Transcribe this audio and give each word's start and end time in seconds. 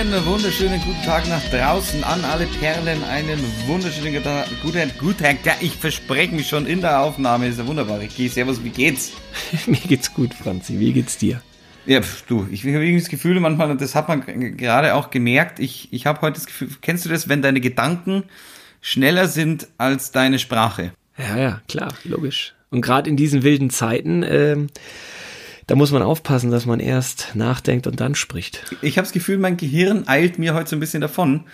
Einen 0.00 0.24
wunderschönen 0.24 0.80
guten 0.80 1.02
Tag 1.02 1.28
nach 1.28 1.42
draußen 1.50 2.02
an 2.04 2.24
alle 2.24 2.46
Perlen. 2.46 3.04
Einen 3.04 3.38
wunderschönen 3.66 4.14
guten, 4.14 4.90
guten 4.98 5.18
Tag. 5.18 5.36
Ich 5.60 5.74
verspreche 5.74 6.34
mich 6.34 6.48
schon 6.48 6.64
in 6.64 6.80
der 6.80 7.00
Aufnahme. 7.00 7.46
Ist 7.48 7.58
ja 7.58 7.66
wunderbar. 7.66 8.00
Ich 8.00 8.16
gehe. 8.16 8.30
Servus, 8.30 8.64
wie 8.64 8.70
geht's? 8.70 9.12
Mir 9.66 9.76
geht's 9.76 10.14
gut, 10.14 10.32
Franzi. 10.32 10.78
Wie 10.78 10.94
geht's 10.94 11.18
dir? 11.18 11.42
Ja, 11.84 12.00
du, 12.28 12.48
ich 12.50 12.62
habe 12.62 12.82
irgendwie 12.82 12.98
das 12.98 13.10
Gefühl, 13.10 13.38
manchmal, 13.40 13.76
das 13.76 13.94
hat 13.94 14.08
man 14.08 14.24
gerade 14.56 14.94
auch 14.94 15.10
gemerkt, 15.10 15.58
ich, 15.58 15.92
ich 15.92 16.06
habe 16.06 16.22
heute 16.22 16.36
das 16.36 16.46
Gefühl, 16.46 16.70
kennst 16.80 17.04
du 17.04 17.10
das, 17.10 17.28
wenn 17.28 17.42
deine 17.42 17.60
Gedanken 17.60 18.24
schneller 18.80 19.28
sind 19.28 19.68
als 19.76 20.12
deine 20.12 20.38
Sprache? 20.38 20.92
Ja, 21.18 21.36
ja, 21.36 21.60
klar, 21.68 21.92
logisch. 22.04 22.54
Und 22.70 22.80
gerade 22.80 23.10
in 23.10 23.18
diesen 23.18 23.42
wilden 23.42 23.68
Zeiten, 23.68 24.22
ähm, 24.22 24.68
da 25.70 25.76
muss 25.76 25.92
man 25.92 26.02
aufpassen, 26.02 26.50
dass 26.50 26.66
man 26.66 26.80
erst 26.80 27.28
nachdenkt 27.34 27.86
und 27.86 28.00
dann 28.00 28.16
spricht. 28.16 28.74
Ich 28.82 28.98
habe 28.98 29.04
das 29.04 29.12
Gefühl, 29.12 29.38
mein 29.38 29.56
Gehirn 29.56 30.02
eilt 30.08 30.36
mir 30.36 30.52
heute 30.52 30.70
so 30.70 30.74
ein 30.74 30.80
bisschen 30.80 31.00
davon. 31.00 31.44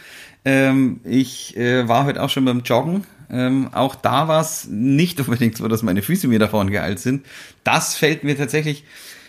Ähm, 0.47 1.01
ich 1.05 1.55
äh, 1.55 1.87
war 1.87 2.07
heute 2.07 2.23
auch 2.23 2.31
schon 2.31 2.47
beim 2.47 2.63
Joggen. 2.63 3.05
Ähm, 3.29 3.69
auch 3.75 3.95
da 3.95 4.27
war 4.27 4.41
es 4.41 4.69
nicht 4.71 5.21
unbedingt 5.29 5.59
so, 5.59 5.69
dass 5.69 5.83
meine 5.83 6.01
Füße 6.01 6.29
mir 6.29 6.39
davon 6.39 6.71
geeilt 6.71 6.99
sind. 6.99 7.27
Das 7.63 7.95
fällt 7.95 8.25
mir 8.25 8.39
tatsächlich 8.39 8.85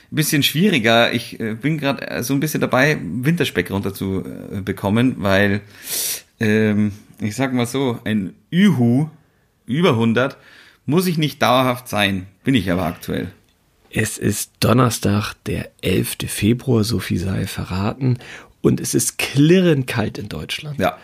ein 0.10 0.16
bisschen 0.16 0.41
schwieriger. 0.41 1.12
Ich 1.12 1.38
äh, 1.38 1.55
bin 1.55 1.80
gerade 1.80 2.10
äh, 2.10 2.24
so 2.24 2.34
ein 2.34 2.40
bisschen 2.40 2.62
dabei, 2.62 2.98
Winterspeck 3.04 3.70
runter 3.70 3.93
zu 3.93 4.24
äh, 4.24 4.62
bekommen, 4.62 5.15
weil 5.18 5.60
ähm, 6.40 6.93
ich 7.20 7.35
sag 7.35 7.52
mal 7.52 7.65
so, 7.65 7.99
ein 8.05 8.35
Ühu 8.52 9.10
über 9.65 9.90
100 9.90 10.38
muss 10.85 11.08
ich 11.08 11.18
nicht 11.18 11.41
dauerhaft 11.41 11.90
sein, 11.90 12.27
bin 12.46 12.55
ich 12.55 12.71
aber 12.71 12.85
aktuell. 12.85 13.34
Es 13.99 14.20
ist 14.20 14.51
Donnerstag, 14.59 15.34
der 15.48 15.71
11. 15.81 16.17
Februar, 16.27 16.84
so 16.84 16.99
viel 16.99 17.17
sei 17.17 17.48
verraten. 17.48 18.20
Und 18.62 18.79
es 18.79 18.93
ist 18.93 19.17
klirrend 19.17 19.87
kalt 19.87 20.20
in 20.20 20.29
Deutschland. 20.29 20.77
Ja. 20.77 20.99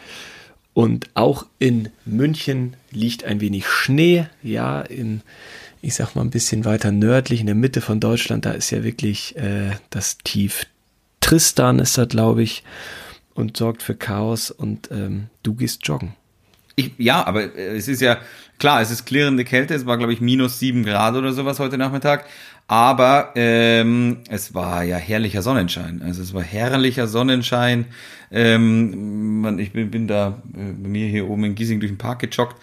Und 0.76 1.10
auch 1.16 1.48
in 1.58 1.90
München 2.06 2.76
liegt 2.92 3.24
ein 3.24 3.42
wenig 3.42 3.66
Schnee. 3.68 4.28
Ja, 4.44 4.80
in, 4.82 5.22
ich 5.82 5.96
sag 5.96 6.14
mal, 6.14 6.22
ein 6.22 6.30
bisschen 6.30 6.66
weiter 6.66 6.92
nördlich, 6.92 7.40
in 7.40 7.48
der 7.48 7.56
Mitte 7.56 7.82
von 7.82 8.00
Deutschland, 8.00 8.46
da 8.46 8.52
ist 8.52 8.70
ja 8.70 8.84
wirklich 8.84 9.36
äh, 9.38 9.72
das 9.90 10.20
Tief 10.20 10.68
Tristan 11.20 11.80
ist 11.80 11.98
da, 11.98 12.06
glaube 12.06 12.44
ich, 12.44 12.64
und 13.34 13.58
sorgt 13.58 13.82
für 13.82 13.96
Chaos. 13.96 14.52
Und 14.52 14.92
ähm, 14.92 15.30
du 15.42 15.56
gehst 15.56 15.88
joggen. 15.88 16.14
Ich, 16.76 16.92
ja, 17.00 17.26
aber 17.26 17.56
äh, 17.56 17.76
es 17.76 17.88
ist 17.88 18.02
ja 18.02 18.20
klar, 18.60 18.82
es 18.82 18.92
ist 18.92 19.06
klirrende 19.06 19.46
Kälte. 19.46 19.74
Es 19.74 19.86
war, 19.86 19.98
glaube 19.98 20.14
ich, 20.14 20.22
minus 20.22 20.60
sieben 20.60 20.84
Grad 20.84 21.16
oder 21.16 21.34
sowas 21.34 21.60
heute 21.60 21.78
Nachmittag. 21.78 22.26
Aber 22.68 23.34
ähm, 23.36 24.20
es 24.30 24.54
war 24.54 24.84
ja 24.84 24.98
herrlicher 24.98 25.42
Sonnenschein. 25.42 26.02
Also 26.02 26.22
es 26.22 26.34
war 26.34 26.42
herrlicher 26.42 27.08
Sonnenschein. 27.08 27.86
Ähm, 28.32 29.42
man, 29.42 29.60
ich 29.60 29.74
bin, 29.74 29.92
bin 29.92 30.08
da 30.08 30.42
äh, 30.54 30.72
bei 30.72 30.90
mir 30.90 31.08
hier 31.08 31.30
oben 31.30 31.44
in 31.44 31.56
Giesing 31.56 31.80
durch 31.80 31.92
den 31.92 31.98
Park 31.98 32.20
gejoggt. 32.20 32.56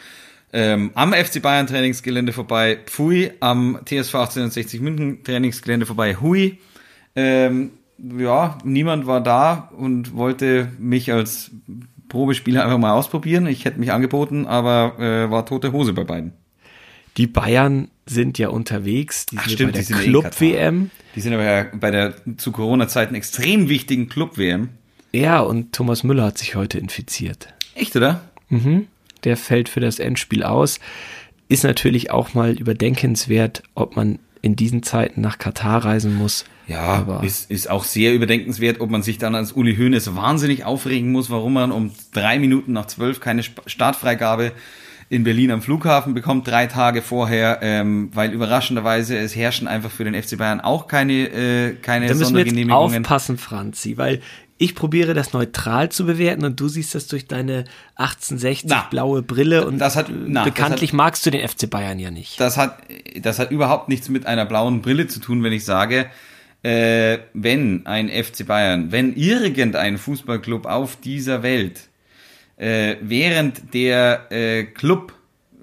Ähm, 0.52 0.90
am 0.94 1.12
FC 1.12 1.40
Bayern 1.40 1.66
Trainingsgelände 1.66 2.32
vorbei, 2.32 2.78
Pfui, 2.86 3.30
am 3.38 3.78
TSV 3.84 4.14
1860 4.14 4.80
München 4.80 5.22
Trainingsgelände 5.22 5.86
vorbei, 5.86 6.16
Hui. 6.16 6.58
Ähm, 7.14 7.70
ja, 7.98 8.58
niemand 8.64 9.06
war 9.06 9.20
da 9.20 9.70
und 9.76 10.16
wollte 10.16 10.72
mich 10.78 11.12
als 11.12 11.52
Probespieler 12.08 12.64
einfach 12.64 12.78
mal 12.78 12.92
ausprobieren. 12.92 13.46
Ich 13.46 13.64
hätte 13.64 13.78
mich 13.78 13.92
angeboten, 13.92 14.46
aber 14.46 14.98
äh, 14.98 15.30
war 15.30 15.46
tote 15.46 15.72
Hose 15.72 15.92
bei 15.92 16.04
beiden. 16.04 16.32
Die 17.16 17.26
Bayern 17.26 17.88
sind 18.06 18.38
ja 18.38 18.48
unterwegs. 18.48 19.26
Die 19.26 19.38
Ach, 19.38 19.44
sind 19.44 19.54
stimmt, 19.54 19.72
bei 19.72 19.82
der 19.82 19.97
Club-WM. 19.97 20.91
Die 21.15 21.21
sind 21.21 21.34
aber 21.34 21.44
ja 21.44 21.66
bei 21.75 21.91
der 21.91 22.15
zu 22.37 22.53
Corona-Zeiten 22.53 23.15
extrem 23.15 23.69
wichtigen 23.69 24.09
Club-WM. 24.09 24.71
Ja, 25.12 25.41
und 25.41 25.72
Thomas 25.72 26.04
Müller 26.04 26.25
hat 26.25 26.38
sich 26.38 26.54
heute 26.54 26.78
infiziert. 26.78 27.49
Echt, 27.75 27.97
oder? 27.97 28.22
Mhm. 28.49 28.87
Der 29.25 29.37
fällt 29.37 29.69
für 29.69 29.81
das 29.81 29.99
Endspiel 29.99 30.44
aus. 30.44 30.78
Ist 31.49 31.65
natürlich 31.65 32.10
auch 32.10 32.34
mal 32.34 32.53
überdenkenswert, 32.53 33.62
ob 33.75 33.97
man 33.97 34.19
in 34.43 34.56
diesen 34.56 34.82
Zeiten 34.82 35.20
nach 35.20 35.38
Katar 35.38 35.84
reisen 35.84 36.16
muss. 36.16 36.44
Ja, 36.66 36.81
aber 36.81 37.25
ist, 37.25 37.50
ist 37.50 37.69
auch 37.69 37.84
sehr 37.84 38.15
überdenkenswert, 38.15 38.81
ob 38.81 38.91
man 38.91 39.03
sich 39.03 39.19
dann 39.19 39.34
als 39.34 39.53
Uli 39.53 39.76
Hoeneß 39.76 40.15
wahnsinnig 40.15 40.65
aufregen 40.65 41.10
muss, 41.10 41.28
warum 41.28 41.54
man 41.54 41.72
um 41.72 41.91
drei 42.12 42.38
Minuten 42.38 42.72
nach 42.72 42.87
zwölf 42.87 43.19
keine 43.19 43.43
Startfreigabe 43.43 44.53
in 45.10 45.25
Berlin 45.25 45.50
am 45.50 45.60
Flughafen 45.60 46.15
bekommt, 46.15 46.47
drei 46.47 46.66
Tage 46.66 47.03
vorher, 47.03 47.59
ähm, 47.62 48.10
weil 48.15 48.32
überraschenderweise 48.32 49.19
es 49.19 49.34
herrschen 49.34 49.66
einfach 49.66 49.91
für 49.91 50.04
den 50.04 50.15
FC 50.15 50.38
Bayern 50.38 50.60
auch 50.60 50.87
keine, 50.87 51.28
äh, 51.28 51.75
keine 51.75 52.06
da 52.06 52.15
müssen 52.15 52.26
Sondergenehmigungen. 52.26 52.93
Wir 52.93 52.98
jetzt 52.98 53.06
aufpassen, 53.06 53.37
Franzi, 53.37 53.99
weil 53.99 54.20
ich 54.56 54.76
probiere 54.76 55.12
das 55.12 55.32
neutral 55.32 55.88
zu 55.88 56.06
bewerten 56.06 56.44
und 56.44 56.60
du 56.60 56.69
siehst 56.69 56.94
das 56.94 57.09
durch 57.09 57.26
deine 57.26 57.65
1860 57.97 58.70
na, 58.70 58.87
blaue 58.88 59.22
Brille 59.22 59.66
und 59.66 59.78
das 59.78 59.97
hat, 59.97 60.06
na, 60.10 60.44
bekanntlich 60.44 60.91
das 60.91 60.94
hat, 60.94 60.97
magst 60.97 61.26
du 61.26 61.31
den 61.31 61.49
FC 61.49 61.69
Bayern 61.69 61.99
ja 61.99 62.12
nicht. 62.12 62.38
Das 62.38 62.56
hat, 62.56 62.78
das 63.20 63.41
hat 63.41 63.50
überhaupt 63.50 63.88
nichts 63.88 64.09
mit 64.10 64.26
einer 64.26 64.47
blauen 64.47 64.81
Brille 64.81 65.09
zu 65.09 65.19
tun, 65.19 65.43
wenn 65.43 65.53
ich 65.53 65.65
sage, 65.65 66.06
äh, 66.62 67.19
wenn 67.34 67.84
ein 67.87 68.09
FC 68.09 68.47
Bayern, 68.47 68.93
wenn 68.93 69.16
irgendein 69.16 69.99
Fußballclub 69.99 70.66
auf 70.66 70.94
dieser 70.94 71.43
Welt 71.43 71.89
äh, 72.60 72.97
während 73.00 73.72
der 73.72 74.31
äh, 74.31 74.65
Club, 74.65 75.15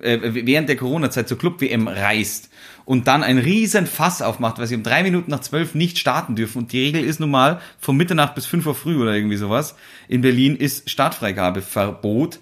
äh, 0.02 0.18
während 0.22 0.68
der 0.68 0.76
Corona-Zeit 0.76 1.28
zur 1.28 1.38
Club-WM 1.38 1.88
reist 1.88 2.50
und 2.86 3.08
dann 3.08 3.22
ein 3.22 3.38
riesen 3.38 3.86
Fass 3.86 4.22
aufmacht, 4.22 4.58
weil 4.58 4.68
sie 4.68 4.76
um 4.76 4.84
drei 4.84 5.04
Minuten 5.04 5.30
nach 5.30 5.42
zwölf 5.42 5.76
nicht 5.76 6.00
starten 6.00 6.36
dürfen. 6.36 6.60
Und 6.60 6.72
die 6.72 6.80
Regel 6.80 7.04
ist 7.04 7.20
nun 7.20 7.30
mal, 7.30 7.62
von 7.80 7.96
Mitternacht 7.96 8.34
bis 8.34 8.46
fünf 8.46 8.66
Uhr 8.66 8.76
früh 8.76 9.00
oder 9.00 9.14
irgendwie 9.14 9.38
sowas. 9.38 9.76
In 10.08 10.22
Berlin 10.22 10.56
ist 10.56 10.90
Startfreigabeverbot. 10.90 12.40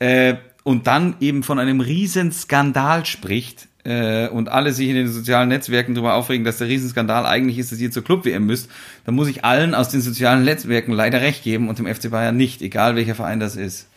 Äh, 0.00 0.34
und 0.64 0.86
dann 0.86 1.16
eben 1.20 1.42
von 1.42 1.58
einem 1.58 1.80
riesen 1.80 2.32
Skandal 2.32 3.04
spricht, 3.04 3.68
äh, 3.84 4.28
und 4.28 4.48
alle 4.48 4.72
sich 4.72 4.88
in 4.88 4.94
den 4.94 5.08
sozialen 5.08 5.48
Netzwerken 5.48 5.94
darüber 5.94 6.14
aufregen, 6.14 6.44
dass 6.44 6.58
der 6.58 6.68
Riesenskandal 6.68 7.26
eigentlich 7.26 7.58
ist, 7.58 7.72
dass 7.72 7.80
ihr 7.80 7.90
zur 7.90 8.04
Club-WM 8.04 8.46
müsst, 8.46 8.70
dann 9.04 9.16
muss 9.16 9.26
ich 9.26 9.44
allen 9.44 9.74
aus 9.74 9.88
den 9.88 10.00
sozialen 10.00 10.44
Netzwerken 10.44 10.92
leider 10.92 11.20
recht 11.20 11.42
geben 11.42 11.68
und 11.68 11.80
dem 11.80 11.92
FC 11.92 12.10
Bayern 12.10 12.36
nicht, 12.36 12.62
egal 12.62 12.94
welcher 12.94 13.16
Verein 13.16 13.40
das 13.40 13.56
ist. 13.56 13.88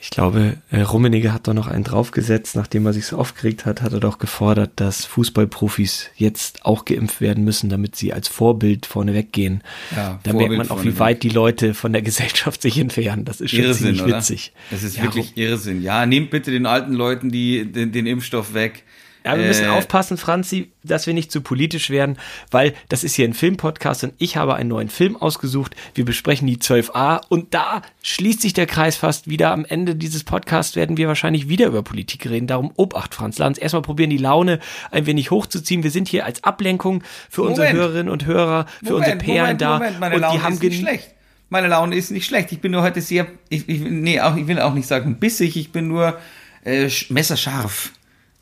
Ich 0.00 0.10
glaube, 0.10 0.58
äh, 0.70 0.82
Rummenigge 0.82 1.32
hat 1.32 1.48
da 1.48 1.54
noch 1.54 1.66
einen 1.66 1.82
draufgesetzt, 1.82 2.54
nachdem 2.54 2.86
er 2.86 2.92
sich 2.92 3.06
so 3.06 3.18
aufgeregt 3.18 3.66
hat, 3.66 3.82
hat 3.82 3.92
er 3.92 3.98
doch 3.98 4.20
gefordert, 4.20 4.70
dass 4.76 5.04
Fußballprofis 5.04 6.10
jetzt 6.14 6.64
auch 6.64 6.84
geimpft 6.84 7.20
werden 7.20 7.42
müssen, 7.42 7.68
damit 7.68 7.96
sie 7.96 8.12
als 8.12 8.28
Vorbild 8.28 8.86
vorne 8.86 9.12
weggehen. 9.12 9.62
Ja, 9.96 10.20
da 10.22 10.30
Vorbild 10.30 10.50
merkt 10.52 10.68
man 10.68 10.78
auch, 10.78 10.84
wie 10.84 11.00
weit 11.00 11.24
die 11.24 11.30
Leute 11.30 11.74
von 11.74 11.92
der 11.92 12.02
Gesellschaft 12.08 12.62
sich 12.62 12.78
entfernen. 12.78 13.24
Das 13.24 13.40
ist 13.40 13.50
schon 13.50 13.60
Irrsinn, 13.60 13.96
ziemlich 13.96 14.14
witzig. 14.14 14.52
Oder? 14.54 14.64
Das 14.70 14.82
ist 14.84 14.96
ja, 14.96 15.02
wirklich 15.02 15.36
Irrsinn. 15.36 15.82
Ja, 15.82 16.06
nehmt 16.06 16.30
bitte 16.30 16.52
den 16.52 16.66
alten 16.66 16.92
Leuten 16.92 17.30
die, 17.30 17.64
den, 17.64 17.90
den 17.90 18.06
Impfstoff 18.06 18.54
weg. 18.54 18.84
Ja, 19.24 19.36
wir 19.36 19.46
müssen 19.46 19.64
äh, 19.64 19.68
aufpassen, 19.68 20.16
Franzi, 20.16 20.70
dass 20.84 21.06
wir 21.06 21.14
nicht 21.14 21.30
zu 21.32 21.40
politisch 21.40 21.90
werden, 21.90 22.16
weil 22.50 22.74
das 22.88 23.04
ist 23.04 23.14
hier 23.14 23.26
ein 23.26 23.34
Filmpodcast 23.34 24.04
und 24.04 24.14
ich 24.18 24.36
habe 24.36 24.54
einen 24.54 24.68
neuen 24.68 24.88
Film 24.88 25.16
ausgesucht. 25.16 25.74
Wir 25.94 26.04
besprechen 26.04 26.46
die 26.46 26.58
12a 26.58 27.20
und 27.28 27.52
da 27.52 27.82
schließt 28.02 28.40
sich 28.40 28.52
der 28.52 28.66
Kreis 28.66 28.96
fast 28.96 29.28
wieder. 29.28 29.52
Am 29.52 29.64
Ende 29.64 29.96
dieses 29.96 30.24
Podcasts 30.24 30.76
werden 30.76 30.96
wir 30.96 31.08
wahrscheinlich 31.08 31.48
wieder 31.48 31.66
über 31.66 31.82
Politik 31.82 32.28
reden. 32.28 32.46
Darum 32.46 32.72
Obacht, 32.76 33.14
Franz. 33.14 33.38
Uns 33.40 33.58
erstmal 33.58 33.82
probieren, 33.82 34.10
die 34.10 34.18
Laune 34.18 34.58
ein 34.90 35.06
wenig 35.06 35.30
hochzuziehen. 35.30 35.82
Wir 35.82 35.90
sind 35.90 36.08
hier 36.08 36.24
als 36.24 36.44
Ablenkung 36.44 37.02
für 37.30 37.42
Moment. 37.42 37.58
unsere 37.58 37.76
Hörerinnen 37.76 38.12
und 38.12 38.26
Hörer, 38.26 38.66
für 38.80 38.92
Moment, 38.92 38.98
unsere 38.98 39.16
Perlen 39.18 39.40
Moment, 39.40 39.60
da. 39.60 39.78
Moment, 39.78 40.00
meine 40.00 40.14
und 40.14 40.20
Laune 40.22 40.38
die 40.38 40.44
haben 40.44 40.52
ist 40.54 40.62
nicht 40.62 40.80
schlecht. 40.80 41.14
Meine 41.50 41.68
Laune 41.68 41.96
ist 41.96 42.10
nicht 42.10 42.26
schlecht. 42.26 42.52
Ich 42.52 42.60
bin 42.60 42.72
nur 42.72 42.82
heute 42.82 43.00
sehr, 43.00 43.26
ich, 43.48 43.68
ich, 43.68 43.80
nee, 43.80 44.20
auch, 44.20 44.36
ich 44.36 44.46
will 44.46 44.60
auch 44.60 44.74
nicht 44.74 44.86
sagen 44.86 45.18
bissig, 45.18 45.56
ich 45.56 45.72
bin 45.72 45.88
nur 45.88 46.18
äh, 46.64 46.90
messerscharf. 47.08 47.92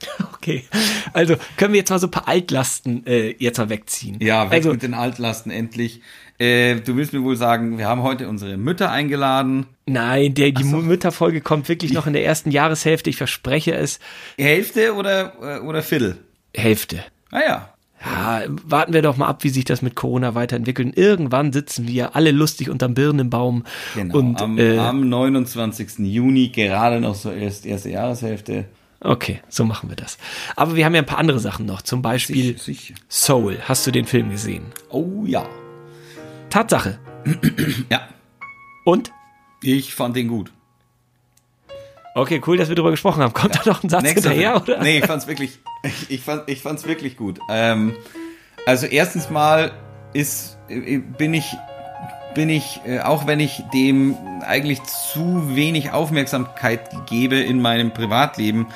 Okay, 0.46 0.64
also 1.12 1.34
können 1.56 1.72
wir 1.72 1.80
jetzt 1.80 1.90
mal 1.90 1.98
so 1.98 2.06
ein 2.06 2.12
paar 2.12 2.28
Altlasten 2.28 3.04
äh, 3.04 3.34
jetzt 3.38 3.58
mal 3.58 3.68
wegziehen. 3.68 4.18
Ja, 4.20 4.44
weg 4.50 4.58
also, 4.58 4.70
mit 4.70 4.82
den 4.82 4.94
Altlasten 4.94 5.50
endlich. 5.50 6.02
Äh, 6.38 6.76
du 6.76 6.96
willst 6.96 7.12
mir 7.12 7.22
wohl 7.22 7.36
sagen, 7.36 7.78
wir 7.78 7.88
haben 7.88 8.02
heute 8.02 8.28
unsere 8.28 8.56
Mütter 8.56 8.90
eingeladen. 8.92 9.66
Nein, 9.86 10.34
der, 10.34 10.52
die 10.52 10.62
so. 10.62 10.76
Mütterfolge 10.76 11.40
kommt 11.40 11.68
wirklich 11.68 11.92
noch 11.92 12.06
in 12.06 12.12
der 12.12 12.24
ersten 12.24 12.50
Jahreshälfte, 12.50 13.10
ich 13.10 13.16
verspreche 13.16 13.74
es. 13.74 13.98
Hälfte 14.38 14.94
oder, 14.94 15.32
äh, 15.42 15.60
oder 15.60 15.82
Viertel? 15.82 16.18
Hälfte. 16.54 17.02
Ah 17.30 17.40
ja. 17.40 17.72
Ja, 18.04 18.42
warten 18.64 18.92
wir 18.92 19.02
doch 19.02 19.16
mal 19.16 19.26
ab, 19.26 19.42
wie 19.42 19.48
sich 19.48 19.64
das 19.64 19.82
mit 19.82 19.96
Corona 19.96 20.34
weiterentwickelt. 20.34 20.96
Irgendwann 20.96 21.52
sitzen 21.52 21.88
wir 21.88 22.14
alle 22.14 22.30
lustig 22.30 22.68
unterm 22.70 22.94
Birnenbaum. 22.94 23.64
Genau, 23.94 24.18
und, 24.18 24.40
am, 24.40 24.58
äh, 24.58 24.78
am 24.78 25.08
29. 25.08 25.98
Juni, 26.00 26.50
gerade 26.50 27.00
noch 27.00 27.14
so 27.14 27.32
erst 27.32 27.66
erste 27.66 27.90
Jahreshälfte. 27.90 28.66
Okay, 29.00 29.42
so 29.48 29.64
machen 29.64 29.88
wir 29.88 29.96
das. 29.96 30.18
Aber 30.56 30.74
wir 30.74 30.84
haben 30.84 30.94
ja 30.94 31.02
ein 31.02 31.06
paar 31.06 31.18
andere 31.18 31.38
Sachen 31.38 31.66
noch. 31.66 31.82
Zum 31.82 32.02
Beispiel 32.02 32.58
sicher, 32.58 32.64
sicher. 32.64 32.94
Soul. 33.08 33.58
Hast 33.62 33.86
du 33.86 33.90
den 33.90 34.06
Film 34.06 34.30
gesehen? 34.30 34.64
Oh 34.88 35.24
ja. 35.26 35.46
Tatsache. 36.50 36.98
ja. 37.90 38.08
Und? 38.84 39.12
Ich 39.62 39.94
fand 39.94 40.16
den 40.16 40.28
gut. 40.28 40.52
Okay, 42.14 42.40
cool, 42.46 42.56
dass 42.56 42.70
wir 42.70 42.76
darüber 42.76 42.92
gesprochen 42.92 43.22
haben. 43.22 43.34
Kommt 43.34 43.54
ja. 43.56 43.62
da 43.62 43.70
noch 43.70 43.82
ein 43.82 43.90
Satz 43.90 44.02
Nächste 44.02 44.30
hinterher, 44.30 44.62
oder? 44.62 44.82
Nee, 44.82 44.98
ich 45.00 45.04
fand's 45.04 45.26
wirklich, 45.26 45.58
ich, 45.82 46.10
ich, 46.10 46.20
fand, 46.22 46.48
ich 46.48 46.62
fand's 46.62 46.86
wirklich 46.86 47.18
gut. 47.18 47.38
Ähm, 47.50 47.94
also 48.64 48.86
erstens 48.86 49.28
mal 49.28 49.72
ist, 50.14 50.56
bin 50.66 51.34
ich 51.34 51.44
bin 52.36 52.50
ich, 52.50 52.80
äh, 52.86 53.00
auch 53.00 53.26
wenn 53.26 53.40
ich 53.40 53.64
dem 53.72 54.14
eigentlich 54.46 54.82
zu 54.84 55.56
wenig 55.56 55.90
Aufmerksamkeit 55.90 57.06
gebe 57.06 57.36
in 57.36 57.60
meinem 57.60 57.92
Privatleben, 57.92 58.66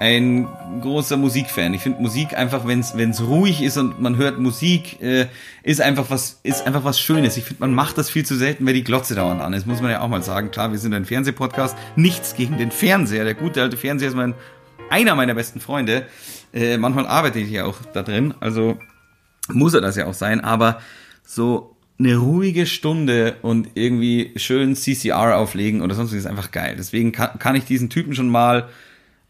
ein 0.00 0.48
großer 0.80 1.16
Musikfan. 1.16 1.74
Ich 1.74 1.82
finde 1.82 2.02
Musik 2.02 2.36
einfach, 2.36 2.66
wenn 2.66 2.80
es 2.80 3.22
ruhig 3.22 3.62
ist 3.62 3.76
und 3.76 4.00
man 4.00 4.16
hört 4.16 4.40
Musik, 4.40 5.00
äh, 5.00 5.26
ist 5.62 5.80
einfach 5.80 6.06
was 6.08 6.40
ist 6.42 6.66
einfach 6.66 6.82
was 6.82 6.98
Schönes. 6.98 7.36
Ich 7.36 7.44
finde, 7.44 7.60
man 7.60 7.74
macht 7.74 7.98
das 7.98 8.10
viel 8.10 8.26
zu 8.26 8.34
selten, 8.34 8.66
weil 8.66 8.74
die 8.74 8.82
Glotze 8.82 9.14
dauernd 9.14 9.40
an 9.40 9.52
ist. 9.52 9.66
Muss 9.66 9.80
man 9.80 9.92
ja 9.92 10.00
auch 10.00 10.08
mal 10.08 10.22
sagen. 10.22 10.50
Klar, 10.50 10.72
wir 10.72 10.78
sind 10.78 10.92
ein 10.92 11.04
Fernsehpodcast. 11.04 11.76
Nichts 11.94 12.34
gegen 12.34 12.58
den 12.58 12.72
Fernseher. 12.72 13.24
Der 13.24 13.34
gute 13.34 13.62
alte 13.62 13.76
Fernseher 13.76 14.08
ist 14.08 14.16
mein 14.16 14.34
einer 14.90 15.14
meiner 15.14 15.34
besten 15.34 15.60
Freunde. 15.60 16.06
Äh, 16.52 16.78
manchmal 16.78 17.06
arbeite 17.06 17.38
ich 17.38 17.50
ja 17.50 17.66
auch 17.66 17.76
da 17.92 18.02
drin, 18.02 18.34
also 18.40 18.78
muss 19.48 19.74
er 19.74 19.82
das 19.82 19.96
ja 19.96 20.06
auch 20.06 20.14
sein. 20.14 20.40
Aber 20.40 20.80
so 21.24 21.71
eine 21.98 22.16
ruhige 22.16 22.66
Stunde 22.66 23.36
und 23.42 23.70
irgendwie 23.74 24.32
schön 24.36 24.74
CCR 24.74 25.36
auflegen 25.36 25.82
oder 25.82 25.94
sonst 25.94 26.12
ist 26.12 26.26
einfach 26.26 26.50
geil. 26.50 26.74
Deswegen 26.76 27.12
kann, 27.12 27.38
kann 27.38 27.54
ich 27.54 27.64
diesen 27.64 27.90
Typen 27.90 28.14
schon 28.14 28.28
mal 28.28 28.68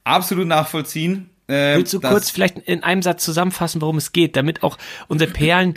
absolut 0.05 0.47
nachvollziehen. 0.47 1.29
Äh, 1.49 1.77
Willst 1.77 1.93
du 1.93 2.01
kurz 2.01 2.31
vielleicht 2.31 2.59
in 2.59 2.83
einem 2.83 3.03
Satz 3.03 3.25
zusammenfassen, 3.25 3.81
worum 3.81 3.99
es 3.99 4.13
geht, 4.13 4.37
damit 4.37 4.63
auch 4.63 4.79
unsere 5.09 5.31
Perlen 5.31 5.75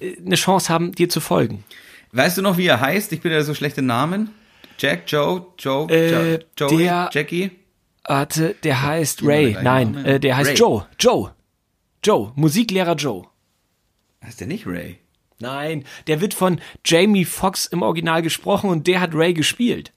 äh, 0.00 0.16
eine 0.24 0.34
Chance 0.36 0.72
haben, 0.72 0.92
dir 0.92 1.08
zu 1.08 1.20
folgen? 1.20 1.64
Weißt 2.12 2.36
du 2.36 2.42
noch, 2.42 2.58
wie 2.58 2.66
er 2.66 2.80
heißt? 2.80 3.12
Ich 3.12 3.20
bin 3.20 3.32
ja 3.32 3.42
so 3.42 3.54
schlechte 3.54 3.82
Namen. 3.82 4.30
Jack, 4.78 5.04
Joe, 5.06 5.46
Joe, 5.58 5.88
äh, 5.88 6.40
Joey, 6.58 6.76
der, 6.76 7.10
Jackie? 7.12 7.50
Warte, 8.06 8.54
der 8.62 8.82
heißt 8.82 9.24
Ray. 9.24 9.56
Nein, 9.62 10.04
äh, 10.04 10.20
der 10.20 10.36
heißt 10.36 10.50
Ray. 10.50 10.56
Joe. 10.56 10.86
Joe. 10.98 11.32
Joe. 12.02 12.32
Musiklehrer 12.34 12.96
Joe. 12.96 13.26
Heißt 14.22 14.40
der 14.40 14.46
nicht 14.46 14.66
Ray? 14.66 14.98
Nein, 15.40 15.84
der 16.06 16.20
wird 16.20 16.34
von 16.34 16.60
Jamie 16.84 17.24
Foxx 17.24 17.66
im 17.66 17.82
Original 17.82 18.22
gesprochen 18.22 18.70
und 18.70 18.86
der 18.86 19.00
hat 19.00 19.10
Ray 19.14 19.34
gespielt. 19.34 19.92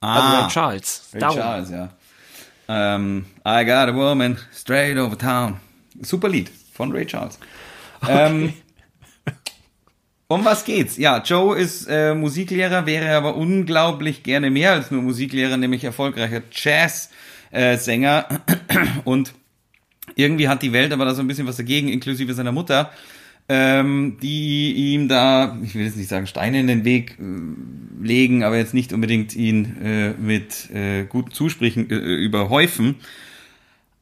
Ah. 0.00 0.14
Also 0.14 0.42
Ray 0.42 0.50
Charles. 0.50 1.08
Ray 1.12 1.20
Darum. 1.20 1.36
Charles, 1.36 1.70
ja. 1.70 1.82
Um, 2.66 2.74
ähm, 2.74 3.26
I 3.46 3.64
got 3.64 3.88
a 3.88 3.94
woman 3.94 4.38
straight 4.52 4.98
over 4.98 5.16
town. 5.16 5.58
Super 6.02 6.28
Lied 6.28 6.50
von 6.72 6.92
Ray 6.92 7.06
Charles. 7.06 7.38
Okay. 8.02 8.26
Ähm, 8.26 8.52
um 10.28 10.44
was 10.44 10.64
geht's? 10.64 10.98
Ja, 10.98 11.22
Joe 11.22 11.56
ist 11.56 11.86
äh, 11.88 12.14
Musiklehrer, 12.14 12.84
wäre 12.84 13.16
aber 13.16 13.34
unglaublich 13.34 14.22
gerne 14.22 14.50
mehr 14.50 14.72
als 14.72 14.90
nur 14.90 15.02
Musiklehrer, 15.02 15.56
nämlich 15.56 15.84
erfolgreicher 15.84 16.42
Jazz-Sänger. 16.52 18.26
Äh, 18.46 18.86
Und 19.04 19.32
irgendwie 20.14 20.48
hat 20.48 20.62
die 20.62 20.74
Welt 20.74 20.92
aber 20.92 21.06
da 21.06 21.14
so 21.14 21.22
ein 21.22 21.28
bisschen 21.28 21.46
was 21.46 21.56
dagegen, 21.56 21.88
inklusive 21.88 22.34
seiner 22.34 22.52
Mutter 22.52 22.90
ähm, 23.48 24.18
die 24.20 24.72
ihm 24.92 25.08
da, 25.08 25.56
ich 25.62 25.74
will 25.74 25.84
jetzt 25.84 25.96
nicht 25.96 26.08
sagen 26.08 26.26
Steine 26.26 26.60
in 26.60 26.66
den 26.66 26.84
Weg 26.84 27.18
äh, 27.18 28.04
legen, 28.04 28.42
aber 28.44 28.58
jetzt 28.58 28.74
nicht 28.74 28.92
unbedingt 28.92 29.34
ihn 29.34 29.76
äh, 29.82 30.10
mit 30.10 30.70
äh, 30.70 31.04
guten 31.04 31.30
Zusprechen 31.30 31.88
äh, 31.90 31.94
überhäufen. 31.94 32.96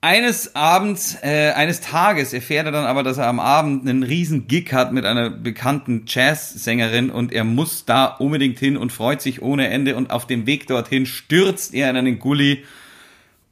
Eines 0.00 0.54
Abends, 0.54 1.16
äh, 1.22 1.52
eines 1.56 1.80
Tages 1.80 2.32
erfährt 2.32 2.66
er 2.66 2.72
dann 2.72 2.84
aber, 2.84 3.02
dass 3.02 3.18
er 3.18 3.26
am 3.26 3.40
Abend 3.40 3.88
einen 3.88 4.02
riesen 4.02 4.46
Gig 4.46 4.72
hat 4.72 4.92
mit 4.92 5.04
einer 5.04 5.30
bekannten 5.30 6.04
Jazzsängerin 6.06 7.10
und 7.10 7.32
er 7.32 7.44
muss 7.44 7.86
da 7.86 8.06
unbedingt 8.06 8.58
hin 8.58 8.76
und 8.76 8.92
freut 8.92 9.22
sich 9.22 9.42
ohne 9.42 9.68
Ende 9.68 9.96
und 9.96 10.10
auf 10.10 10.26
dem 10.26 10.46
Weg 10.46 10.66
dorthin 10.66 11.06
stürzt 11.06 11.72
er 11.74 11.90
in 11.90 11.96
einen 11.96 12.18
Gully 12.18 12.64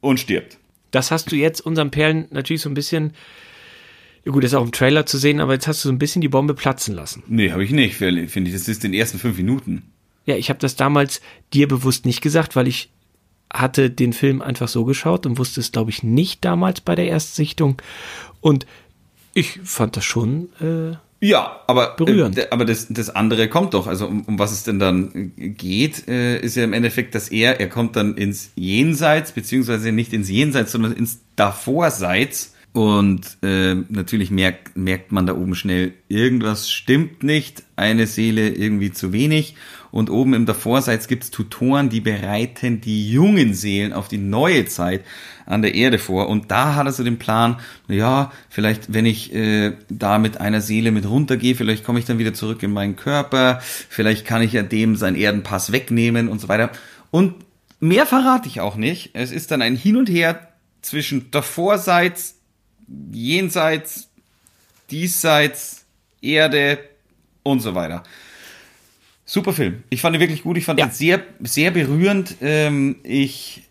und 0.01 0.19
stirbt. 0.19 0.57
Das 0.91 1.11
hast 1.11 1.31
du 1.31 1.35
jetzt 1.35 1.59
unseren 1.59 1.91
Perlen 1.91 2.27
natürlich 2.31 2.61
so 2.61 2.69
ein 2.69 2.73
bisschen 2.75 3.13
ja 4.25 4.31
gut, 4.31 4.43
das 4.43 4.51
ist 4.51 4.55
auch 4.55 4.65
im 4.65 4.71
Trailer 4.71 5.05
zu 5.05 5.17
sehen, 5.17 5.39
aber 5.39 5.53
jetzt 5.53 5.67
hast 5.67 5.83
du 5.85 5.89
so 5.89 5.93
ein 5.93 5.99
bisschen 5.99 6.21
die 6.21 6.27
Bombe 6.27 6.55
platzen 6.55 6.95
lassen. 6.95 7.23
Nee, 7.27 7.51
habe 7.51 7.63
ich 7.63 7.71
nicht, 7.71 7.95
finde 7.95 8.23
ich. 8.23 8.53
Das 8.53 8.67
ist 8.67 8.83
in 8.83 8.91
den 8.91 8.99
ersten 8.99 9.19
fünf 9.19 9.37
Minuten. 9.37 9.83
Ja, 10.25 10.35
ich 10.35 10.49
habe 10.49 10.59
das 10.59 10.75
damals 10.75 11.21
dir 11.53 11.67
bewusst 11.67 12.05
nicht 12.05 12.21
gesagt, 12.21 12.55
weil 12.55 12.67
ich 12.67 12.89
hatte 13.53 13.91
den 13.91 14.13
Film 14.13 14.41
einfach 14.41 14.67
so 14.67 14.83
geschaut 14.83 15.27
und 15.27 15.37
wusste 15.37 15.59
es, 15.59 15.71
glaube 15.71 15.91
ich, 15.91 16.01
nicht 16.01 16.43
damals 16.43 16.81
bei 16.81 16.95
der 16.95 17.07
Erstsichtung. 17.07 17.79
Und 18.41 18.65
ich 19.35 19.59
fand 19.63 19.95
das 19.95 20.05
schon 20.05 20.49
äh, 20.59 20.97
ja, 21.19 21.61
aber 21.67 21.95
berührend. 21.95 22.37
Äh, 22.37 22.47
aber 22.49 22.65
das, 22.65 22.87
das 22.89 23.09
andere 23.11 23.47
kommt 23.47 23.73
doch. 23.75 23.85
Also 23.85 24.07
um, 24.07 24.23
um 24.23 24.39
was 24.39 24.51
es 24.51 24.63
denn 24.63 24.79
dann 24.79 25.33
geht, 25.35 26.07
äh, 26.07 26.39
ist 26.39 26.55
ja 26.55 26.63
im 26.63 26.73
Endeffekt, 26.73 27.15
dass 27.15 27.29
er 27.29 27.59
er 27.59 27.69
kommt 27.69 27.95
dann 27.95 28.15
ins 28.15 28.51
Jenseits 28.55 29.31
beziehungsweise 29.31 29.91
nicht 29.91 30.13
ins 30.13 30.29
Jenseits, 30.29 30.71
sondern 30.71 30.93
ins 30.93 31.19
Davorseits 31.35 32.54
und 32.75 33.37
äh, 33.41 33.73
natürlich 33.87 34.31
merkt, 34.31 34.75
merkt 34.75 35.13
man 35.13 35.25
da 35.25 35.33
oben 35.33 35.55
schnell, 35.55 35.93
irgendwas 36.09 36.69
stimmt 36.69 37.23
nicht, 37.23 37.63
eine 37.77 38.05
Seele 38.05 38.49
irgendwie 38.49 38.91
zu 38.91 39.13
wenig. 39.13 39.55
Und 39.91 40.09
oben 40.09 40.33
im 40.33 40.45
Davorseits 40.45 41.07
gibt's 41.07 41.31
Tutoren, 41.31 41.87
die 41.87 42.01
bereiten 42.01 42.81
die 42.81 43.09
jungen 43.09 43.53
Seelen 43.53 43.93
auf 43.93 44.09
die 44.09 44.17
neue 44.17 44.65
Zeit 44.65 45.05
an 45.45 45.61
der 45.61 45.73
Erde 45.73 45.99
vor. 45.99 46.27
Und 46.27 46.51
da 46.51 46.75
hat 46.75 46.85
er 46.85 46.91
so 46.91 47.05
den 47.05 47.17
Plan, 47.17 47.61
ja, 47.87 48.33
vielleicht 48.49 48.93
wenn 48.93 49.05
ich 49.05 49.33
äh, 49.33 49.71
da 49.87 50.19
mit 50.19 50.41
einer 50.41 50.59
Seele 50.59 50.91
mit 50.91 51.07
runtergehe, 51.07 51.55
vielleicht 51.55 51.85
komme 51.85 51.99
ich 51.99 52.05
dann 52.05 52.19
wieder 52.19 52.33
zurück 52.33 52.61
in 52.61 52.73
meinen 52.73 52.97
Körper, 52.97 53.61
vielleicht 53.61 54.25
kann 54.25 54.41
ich 54.41 54.51
ja 54.51 54.63
dem 54.63 54.97
seinen 54.97 55.15
Erdenpass 55.15 55.71
wegnehmen 55.71 56.27
und 56.27 56.41
so 56.41 56.49
weiter. 56.49 56.71
Und 57.09 57.35
mehr 57.79 58.05
verrate 58.05 58.49
ich 58.49 58.59
auch 58.59 58.75
nicht. 58.75 59.11
Es 59.13 59.31
ist 59.31 59.51
dann 59.51 59.61
ein 59.61 59.77
Hin 59.77 59.95
und 59.95 60.09
Her 60.09 60.49
zwischen 60.81 61.31
Davorseits, 61.31 62.35
jenseits, 63.11 64.09
diesseits, 64.91 65.85
Erde 66.21 66.79
und 67.43 67.59
so 67.59 67.75
weiter. 67.75 68.03
Super 69.25 69.53
Film. 69.53 69.83
Ich 69.89 70.01
fand 70.01 70.15
ihn 70.15 70.19
wirklich 70.19 70.43
gut. 70.43 70.57
Ich 70.57 70.65
fand 70.65 70.79
ja. 70.79 70.85
ihn 70.85 70.91
sehr, 70.91 71.23
sehr 71.41 71.71
berührend. 71.71 72.35
Ähm, 72.41 72.97
ich, 73.03 73.63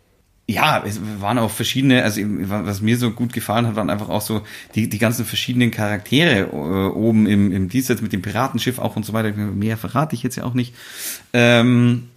ja, 0.47 0.83
es 0.85 1.01
waren 1.21 1.39
auch 1.39 1.51
verschiedene, 1.51 2.03
also 2.03 2.21
was 2.25 2.81
mir 2.81 2.99
so 2.99 3.13
gut 3.13 3.33
gefallen 3.33 3.67
hat, 3.67 3.77
waren 3.77 3.91
einfach 3.91 4.09
auch 4.09 4.21
so 4.21 4.43
die, 4.75 4.89
die 4.89 4.99
ganzen 4.99 5.25
verschiedenen 5.25 5.71
Charaktere 5.71 6.51
äh, 6.51 6.97
oben 6.97 7.27
im, 7.27 7.53
im 7.53 7.69
Diesseits 7.69 8.03
mit 8.03 8.13
dem 8.13 8.23
Piratenschiff 8.23 8.79
auch 8.79 8.97
und 8.97 9.07
so 9.07 9.13
weiter. 9.13 9.33
Mehr 9.33 9.77
verrate 9.77 10.17
ich 10.17 10.23
jetzt 10.23 10.37
ja 10.37 10.45
auch 10.45 10.55
nicht. 10.55 10.75
Ähm, 11.33 12.09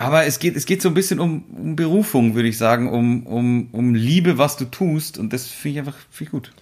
aber 0.00 0.24
es 0.24 0.38
geht, 0.38 0.56
es 0.56 0.64
geht 0.64 0.80
so 0.80 0.88
ein 0.88 0.94
bisschen 0.94 1.20
um, 1.20 1.44
um 1.54 1.76
Berufung, 1.76 2.34
würde 2.34 2.48
ich 2.48 2.56
sagen, 2.56 2.88
um, 2.88 3.26
um, 3.26 3.68
um 3.72 3.94
Liebe, 3.94 4.38
was 4.38 4.56
du 4.56 4.64
tust. 4.64 5.18
Und 5.18 5.34
das 5.34 5.46
finde 5.46 5.72
ich 5.74 5.78
einfach 5.80 5.98
viel 6.10 6.28
gut. 6.30 6.52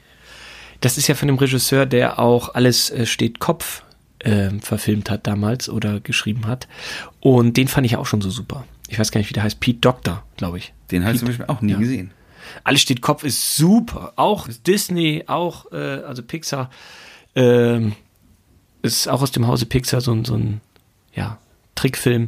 Das 0.81 0.99
ist 0.99 1.07
ja 1.07 1.15
von 1.15 1.29
dem 1.29 1.39
Regisseur, 1.39 1.87
der 1.87 2.19
auch 2.19 2.57
alles 2.57 2.91
äh, 2.91 3.07
steht 3.07 3.39
Kopf 3.39 3.85
äh, 4.19 4.51
verfilmt 4.61 5.09
hat 5.09 5.29
damals 5.29 5.69
oder 5.69 6.01
geschrieben 6.01 6.49
hat. 6.49 6.67
Und 7.21 7.57
den 7.57 7.69
fand 7.69 7.87
ich 7.87 7.97
auch 7.97 8.07
schon 8.07 8.21
so 8.21 8.29
super. 8.29 8.65
Ich 8.89 8.99
weiß 8.99 9.13
gar 9.13 9.21
nicht, 9.21 9.31
wie 9.31 9.35
der 9.35 9.45
heißt. 9.45 9.61
Pete 9.61 9.79
Doctor, 9.79 10.25
glaube 10.37 10.59
ich. 10.59 10.73
Den 10.91 11.05
habe 11.05 11.13
ich 11.13 11.21
zum 11.21 11.29
Beispiel 11.29 11.47
auch 11.47 11.61
nie 11.61 11.73
ja. 11.73 11.79
gesehen. 11.79 12.11
Alles 12.65 12.81
steht 12.81 13.03
Kopf 13.03 13.23
ist 13.23 13.57
super. 13.57 14.15
Auch 14.17 14.49
Disney, 14.67 15.23
auch, 15.29 15.71
äh, 15.71 15.77
also 15.77 16.25
Pixar, 16.25 16.71
ähm, 17.37 17.95
ist 18.83 19.07
auch 19.07 19.23
aus 19.23 19.31
dem 19.31 19.47
Hause 19.47 19.67
Pixar 19.67 20.01
so, 20.01 20.25
so 20.25 20.35
ein, 20.35 20.61
ja, 21.15 21.39
Trickfilm. 21.77 22.27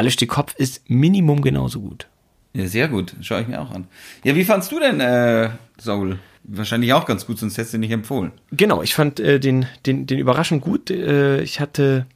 Alles 0.00 0.14
steht 0.14 0.30
Kopf 0.30 0.54
ist 0.56 0.88
Minimum 0.88 1.42
genauso 1.42 1.82
gut. 1.82 2.06
Ja, 2.54 2.66
sehr 2.66 2.88
gut. 2.88 3.14
Schaue 3.20 3.42
ich 3.42 3.48
mir 3.48 3.60
auch 3.60 3.70
an. 3.70 3.86
Ja, 4.24 4.34
wie 4.34 4.44
fandst 4.44 4.72
du 4.72 4.80
denn 4.80 4.98
äh, 4.98 5.50
Soul? 5.78 6.18
Wahrscheinlich 6.42 6.94
auch 6.94 7.04
ganz 7.04 7.26
gut, 7.26 7.38
sonst 7.38 7.58
hättest 7.58 7.74
du 7.74 7.78
nicht 7.78 7.90
empfohlen. 7.90 8.32
Genau, 8.50 8.80
ich 8.80 8.94
fand 8.94 9.20
äh, 9.20 9.38
den, 9.38 9.66
den, 9.84 10.06
den 10.06 10.18
überraschend 10.18 10.62
gut. 10.62 10.90
Äh, 10.90 11.42
ich 11.42 11.60
hatte 11.60 12.06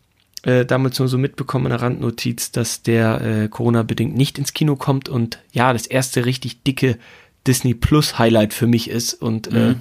äh, 0.45 0.65
damals 0.65 0.99
nur 0.99 1.09
so 1.09 1.19
mitbekommen 1.19 1.67
in 1.67 1.73
der 1.73 1.83
Randnotiz, 1.83 2.53
dass 2.53 2.81
der 2.81 3.21
äh, 3.21 3.49
Corona-bedingt 3.49 4.17
nicht 4.17 4.39
ins 4.39 4.55
Kino 4.55 4.77
kommt 4.77 5.11
und 5.11 5.41
ja, 5.53 5.75
das 5.75 5.87
erste 5.87 6.25
richtig 6.25 6.63
dicke 6.63 6.97
Disney 7.47 7.75
Plus 7.75 8.19
Highlight 8.19 8.55
für 8.55 8.67
mich 8.67 8.89
ist 8.89 9.13
und 9.13 9.49
äh, 9.49 9.73
mhm 9.73 9.81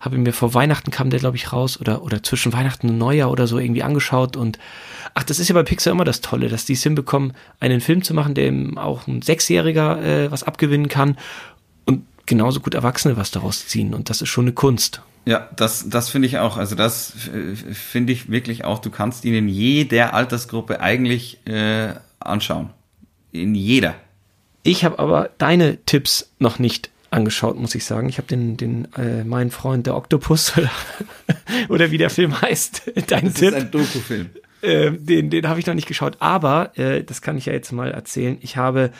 habe 0.00 0.18
mir 0.18 0.32
vor 0.32 0.54
Weihnachten 0.54 0.90
kam 0.90 1.10
der, 1.10 1.20
glaube 1.20 1.36
ich, 1.36 1.52
raus 1.52 1.78
oder, 1.78 2.02
oder 2.02 2.22
zwischen 2.22 2.52
Weihnachten 2.52 2.88
und 2.88 2.98
Neujahr 2.98 3.30
oder 3.30 3.46
so 3.46 3.58
irgendwie 3.58 3.82
angeschaut 3.82 4.36
und 4.36 4.58
ach, 5.14 5.22
das 5.22 5.38
ist 5.38 5.48
ja 5.48 5.54
bei 5.54 5.62
Pixar 5.62 5.92
immer 5.92 6.04
das 6.04 6.22
Tolle, 6.22 6.48
dass 6.48 6.64
die 6.64 6.72
es 6.72 6.82
hinbekommen, 6.82 7.34
einen 7.60 7.80
Film 7.80 8.02
zu 8.02 8.14
machen, 8.14 8.34
dem 8.34 8.78
auch 8.78 9.06
ein 9.06 9.22
Sechsjähriger 9.22 10.02
äh, 10.02 10.30
was 10.30 10.42
abgewinnen 10.42 10.88
kann 10.88 11.18
und 11.84 12.04
genauso 12.26 12.60
gut 12.60 12.74
Erwachsene 12.74 13.16
was 13.16 13.30
daraus 13.30 13.66
ziehen 13.66 13.94
und 13.94 14.10
das 14.10 14.22
ist 14.22 14.30
schon 14.30 14.44
eine 14.44 14.52
Kunst. 14.52 15.02
Ja, 15.26 15.48
das, 15.54 15.88
das 15.88 16.08
finde 16.08 16.28
ich 16.28 16.38
auch. 16.38 16.56
Also 16.56 16.74
das 16.74 17.12
finde 17.72 18.12
ich 18.12 18.30
wirklich 18.30 18.64
auch. 18.64 18.78
Du 18.78 18.90
kannst 18.90 19.24
ihn 19.26 19.34
in 19.34 19.48
jeder 19.48 20.14
Altersgruppe 20.14 20.80
eigentlich 20.80 21.46
äh, 21.46 21.94
anschauen. 22.18 22.70
In 23.30 23.54
jeder. 23.54 23.94
Ich 24.62 24.84
habe 24.84 24.98
aber 24.98 25.30
deine 25.38 25.78
Tipps 25.84 26.30
noch 26.38 26.58
nicht 26.58 26.90
angeschaut, 27.10 27.58
muss 27.58 27.74
ich 27.74 27.84
sagen. 27.84 28.08
Ich 28.08 28.18
habe 28.18 28.28
den, 28.28 28.56
den 28.56 28.88
äh, 28.94 29.24
mein 29.24 29.50
Freund 29.50 29.86
der 29.86 29.96
Oktopus 29.96 30.52
oder, 30.58 30.70
oder 31.68 31.90
wie 31.90 31.98
der 31.98 32.10
Film 32.10 32.40
heißt, 32.40 32.92
dein 33.08 33.26
das 33.26 33.34
Tipp. 33.34 33.48
ist 33.48 33.54
ein 33.54 33.70
Doku-Film. 33.70 34.30
Äh, 34.62 34.92
den 34.92 35.30
den 35.30 35.48
habe 35.48 35.58
ich 35.58 35.66
noch 35.66 35.74
nicht 35.74 35.88
geschaut, 35.88 36.16
aber 36.20 36.76
äh, 36.78 37.02
das 37.02 37.22
kann 37.22 37.38
ich 37.38 37.46
ja 37.46 37.52
jetzt 37.52 37.72
mal 37.72 37.90
erzählen. 37.90 38.38
Ich 38.42 38.56
habe 38.56 38.90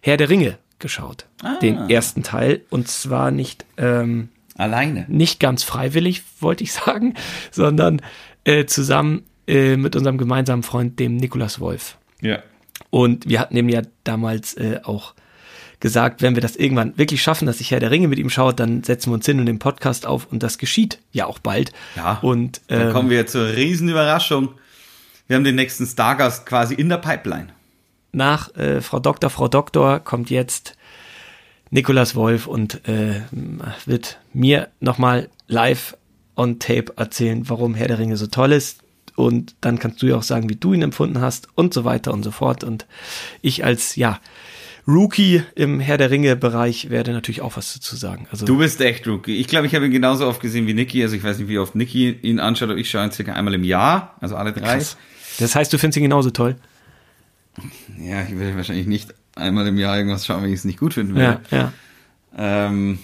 Herr 0.00 0.16
der 0.16 0.30
Ringe 0.30 0.58
geschaut, 0.78 1.26
ah. 1.42 1.58
den 1.60 1.90
ersten 1.90 2.22
Teil 2.22 2.62
und 2.70 2.88
zwar 2.88 3.30
nicht 3.30 3.64
ähm, 3.76 4.30
alleine, 4.56 5.04
nicht 5.08 5.40
ganz 5.40 5.62
freiwillig, 5.62 6.22
wollte 6.40 6.64
ich 6.64 6.72
sagen, 6.84 7.14
sondern 7.50 8.00
äh, 8.44 8.64
zusammen 8.64 9.24
äh, 9.46 9.76
mit 9.76 9.94
unserem 9.94 10.18
gemeinsamen 10.18 10.62
Freund, 10.62 10.98
dem 10.98 11.16
Nikolas 11.16 11.60
Wolf. 11.60 11.98
Ja. 12.20 12.42
Und 12.90 13.28
wir 13.28 13.40
hatten 13.40 13.56
ihm 13.56 13.68
ja 13.68 13.82
damals 14.04 14.54
äh, 14.54 14.80
auch 14.82 15.14
gesagt, 15.84 16.22
wenn 16.22 16.34
wir 16.34 16.40
das 16.40 16.56
irgendwann 16.56 16.96
wirklich 16.96 17.22
schaffen, 17.22 17.44
dass 17.44 17.60
ich 17.60 17.70
Herr 17.70 17.78
der 17.78 17.90
Ringe 17.90 18.08
mit 18.08 18.18
ihm 18.18 18.30
schaut, 18.30 18.58
dann 18.58 18.82
setzen 18.82 19.10
wir 19.10 19.14
uns 19.16 19.26
hin 19.26 19.38
und 19.38 19.44
den 19.44 19.58
Podcast 19.58 20.06
auf 20.06 20.26
und 20.32 20.42
das 20.42 20.56
geschieht 20.56 20.98
ja 21.12 21.26
auch 21.26 21.38
bald. 21.38 21.74
Ja. 21.94 22.20
Und 22.22 22.62
Dann 22.68 22.86
ähm, 22.86 22.92
kommen 22.94 23.10
wir 23.10 23.26
zur 23.26 23.48
Riesenüberraschung. 23.48 24.48
Wir 25.26 25.36
haben 25.36 25.44
den 25.44 25.56
nächsten 25.56 25.84
Stargast 25.84 26.46
quasi 26.46 26.72
in 26.72 26.88
der 26.88 26.96
Pipeline. 26.96 27.48
nach 28.12 28.54
äh, 28.56 28.80
Frau 28.80 28.98
Doktor, 28.98 29.28
Frau 29.28 29.46
Doktor 29.46 30.00
kommt 30.00 30.30
jetzt 30.30 30.74
Nikolas 31.70 32.14
Wolf 32.14 32.46
und 32.46 32.88
äh, 32.88 33.20
wird 33.84 34.18
mir 34.32 34.68
nochmal 34.80 35.28
live 35.48 35.98
on 36.34 36.60
tape 36.60 36.94
erzählen, 36.96 37.46
warum 37.50 37.74
Herr 37.74 37.88
der 37.88 37.98
Ringe 37.98 38.16
so 38.16 38.26
toll 38.26 38.52
ist. 38.52 38.80
Und 39.16 39.54
dann 39.60 39.78
kannst 39.78 40.00
du 40.00 40.06
ja 40.06 40.16
auch 40.16 40.22
sagen, 40.22 40.48
wie 40.48 40.56
du 40.56 40.72
ihn 40.72 40.80
empfunden 40.80 41.20
hast 41.20 41.48
und 41.56 41.74
so 41.74 41.84
weiter 41.84 42.14
und 42.14 42.22
so 42.22 42.30
fort. 42.30 42.64
Und 42.64 42.86
ich 43.42 43.64
als, 43.64 43.96
ja, 43.96 44.18
Rookie 44.86 45.42
im 45.54 45.80
Herr 45.80 45.96
der 45.96 46.10
Ringe 46.10 46.36
Bereich 46.36 46.90
werde 46.90 47.12
natürlich 47.12 47.40
auch 47.40 47.56
was 47.56 47.72
dazu 47.74 47.96
sagen. 47.96 48.26
Also 48.30 48.44
Du 48.44 48.58
bist 48.58 48.80
echt 48.80 49.06
Rookie. 49.06 49.36
Ich 49.36 49.46
glaube, 49.48 49.66
ich 49.66 49.74
habe 49.74 49.86
ihn 49.86 49.92
genauso 49.92 50.26
oft 50.26 50.40
gesehen 50.42 50.66
wie 50.66 50.74
Niki. 50.74 51.02
Also 51.02 51.16
ich 51.16 51.24
weiß 51.24 51.38
nicht, 51.38 51.48
wie 51.48 51.58
oft 51.58 51.74
Niki 51.74 52.10
ihn 52.22 52.38
anschaut, 52.38 52.68
aber 52.70 52.78
ich 52.78 52.90
schaue 52.90 53.04
ihn 53.04 53.12
circa 53.12 53.32
einmal 53.32 53.54
im 53.54 53.64
Jahr, 53.64 54.16
also 54.20 54.36
alle 54.36 54.52
drei. 54.52 54.76
krass. 54.76 54.96
Das 55.38 55.54
heißt, 55.54 55.72
du 55.72 55.78
findest 55.78 55.96
ihn 55.96 56.02
genauso 56.04 56.30
toll. 56.30 56.56
Ja, 57.98 58.22
ich 58.22 58.38
will 58.38 58.54
wahrscheinlich 58.56 58.86
nicht 58.86 59.14
einmal 59.36 59.66
im 59.66 59.78
Jahr 59.78 59.96
irgendwas 59.96 60.26
schauen, 60.26 60.42
wenn 60.42 60.50
ich 60.50 60.58
es 60.58 60.64
nicht 60.64 60.78
gut 60.78 60.94
finden 60.94 61.16
Ja, 61.16 61.40
will. 61.50 61.58
ja. 61.58 61.72
Ähm, 62.36 62.98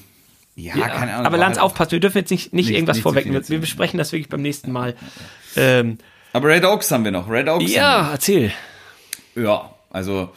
ja, 0.57 0.77
Ja, 0.77 0.89
keine 0.89 1.15
Ahnung. 1.15 1.27
aber 1.27 1.37
Lanz, 1.39 1.57
halt- 1.57 1.65
aufpassen, 1.65 1.93
wir 1.93 2.01
dürfen 2.01 2.19
jetzt 2.19 2.31
nicht, 2.31 2.53
nicht, 2.53 2.67
Nicht- 2.67 2.75
irgendwas 2.77 2.97
nicht 2.97 3.03
zu 3.03 3.09
vorweg. 3.09 3.25
viel 3.25 3.33
Wir, 3.33 3.49
wir 3.49 3.59
besprechen 3.61 3.97
das 3.99 4.13
wirklich 4.13 4.29
beim 4.29 4.43
nächsten 4.43 4.71
Mal. 4.73 4.95
Ähm, 5.57 5.99
Aber 6.33 6.49
Red 6.49 6.65
Oaks 6.65 6.91
haben 6.91 7.05
wir 7.05 7.11
noch. 7.13 7.31
Red 7.31 7.49
Oaks. 7.49 7.73
ja, 7.73 8.11
erzähl. 8.13 8.53
Ja, 9.37 9.71
also 9.91 10.31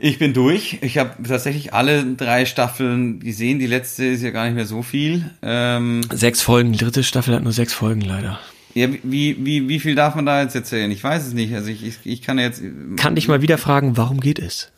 ich 0.00 0.18
bin 0.18 0.32
durch. 0.32 0.78
Ich 0.80 0.98
habe 0.98 1.22
tatsächlich 1.22 1.74
alle 1.74 2.04
drei 2.14 2.46
Staffeln 2.46 3.20
gesehen. 3.20 3.58
Die 3.58 3.66
letzte 3.66 4.06
ist 4.06 4.22
ja 4.22 4.30
gar 4.30 4.46
nicht 4.46 4.54
mehr 4.54 4.66
so 4.66 4.82
viel. 4.82 5.30
Ähm, 5.42 6.00
Sechs 6.12 6.40
Folgen, 6.42 6.72
die 6.72 6.78
dritte 6.78 7.02
Staffel 7.04 7.34
hat 7.34 7.42
nur 7.42 7.52
sechs 7.52 7.74
Folgen 7.74 8.00
leider. 8.00 8.40
ja, 8.74 8.88
wie, 9.02 9.36
wie, 9.44 9.68
wie 9.68 9.78
viel 9.80 9.94
darf 9.94 10.14
man 10.14 10.26
da 10.26 10.42
jetzt 10.42 10.54
erzählen? 10.54 10.90
Ich 10.90 11.04
weiß 11.04 11.26
es 11.26 11.32
nicht. 11.34 11.54
Also 11.54 11.68
ich, 11.68 11.84
ich, 11.84 11.98
ich 12.04 12.22
kann 12.22 12.38
jetzt. 12.38 12.62
Kann 12.96 13.14
dich 13.14 13.28
mal 13.28 13.42
wieder 13.42 13.58
fragen, 13.58 13.96
warum 13.96 14.20
geht 14.20 14.38
es? 14.38 14.70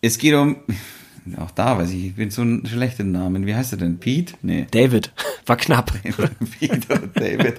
Es 0.00 0.18
geht 0.18 0.34
um. 0.34 0.56
Auch 1.36 1.50
da 1.50 1.76
weiß 1.76 1.90
ich, 1.90 2.06
ich 2.06 2.14
bin 2.14 2.30
so 2.30 2.42
ein 2.42 2.66
schlechter 2.66 3.04
Namen. 3.04 3.46
Wie 3.46 3.54
heißt 3.54 3.72
er 3.72 3.78
denn? 3.78 3.98
Pete? 3.98 4.32
Nee. 4.42 4.66
David, 4.70 5.12
war 5.46 5.56
knapp. 5.56 5.92
Pete 6.58 7.10
David. 7.14 7.56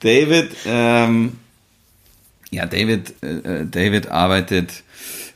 David, 0.00 0.50
ähm, 0.66 1.32
ja, 2.50 2.66
David, 2.66 3.14
äh, 3.22 3.66
David 3.66 4.08
arbeitet 4.08 4.82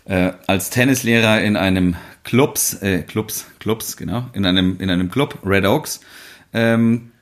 äh, 0.05 0.33
als 0.47 0.71
Tennislehrer 0.71 1.41
in 1.43 1.57
einem 1.57 1.97
Clubs, 2.25 2.75
äh, 2.83 3.03
Clubs, 3.03 3.47
Clubs, 3.59 3.97
genau, 3.97 4.27
in 4.33 4.47
einem, 4.47 4.79
in 4.81 4.91
einem 4.91 5.11
Club, 5.11 5.39
Red 5.45 5.65
Oaks. 5.67 6.01
Ähm, 6.53 7.13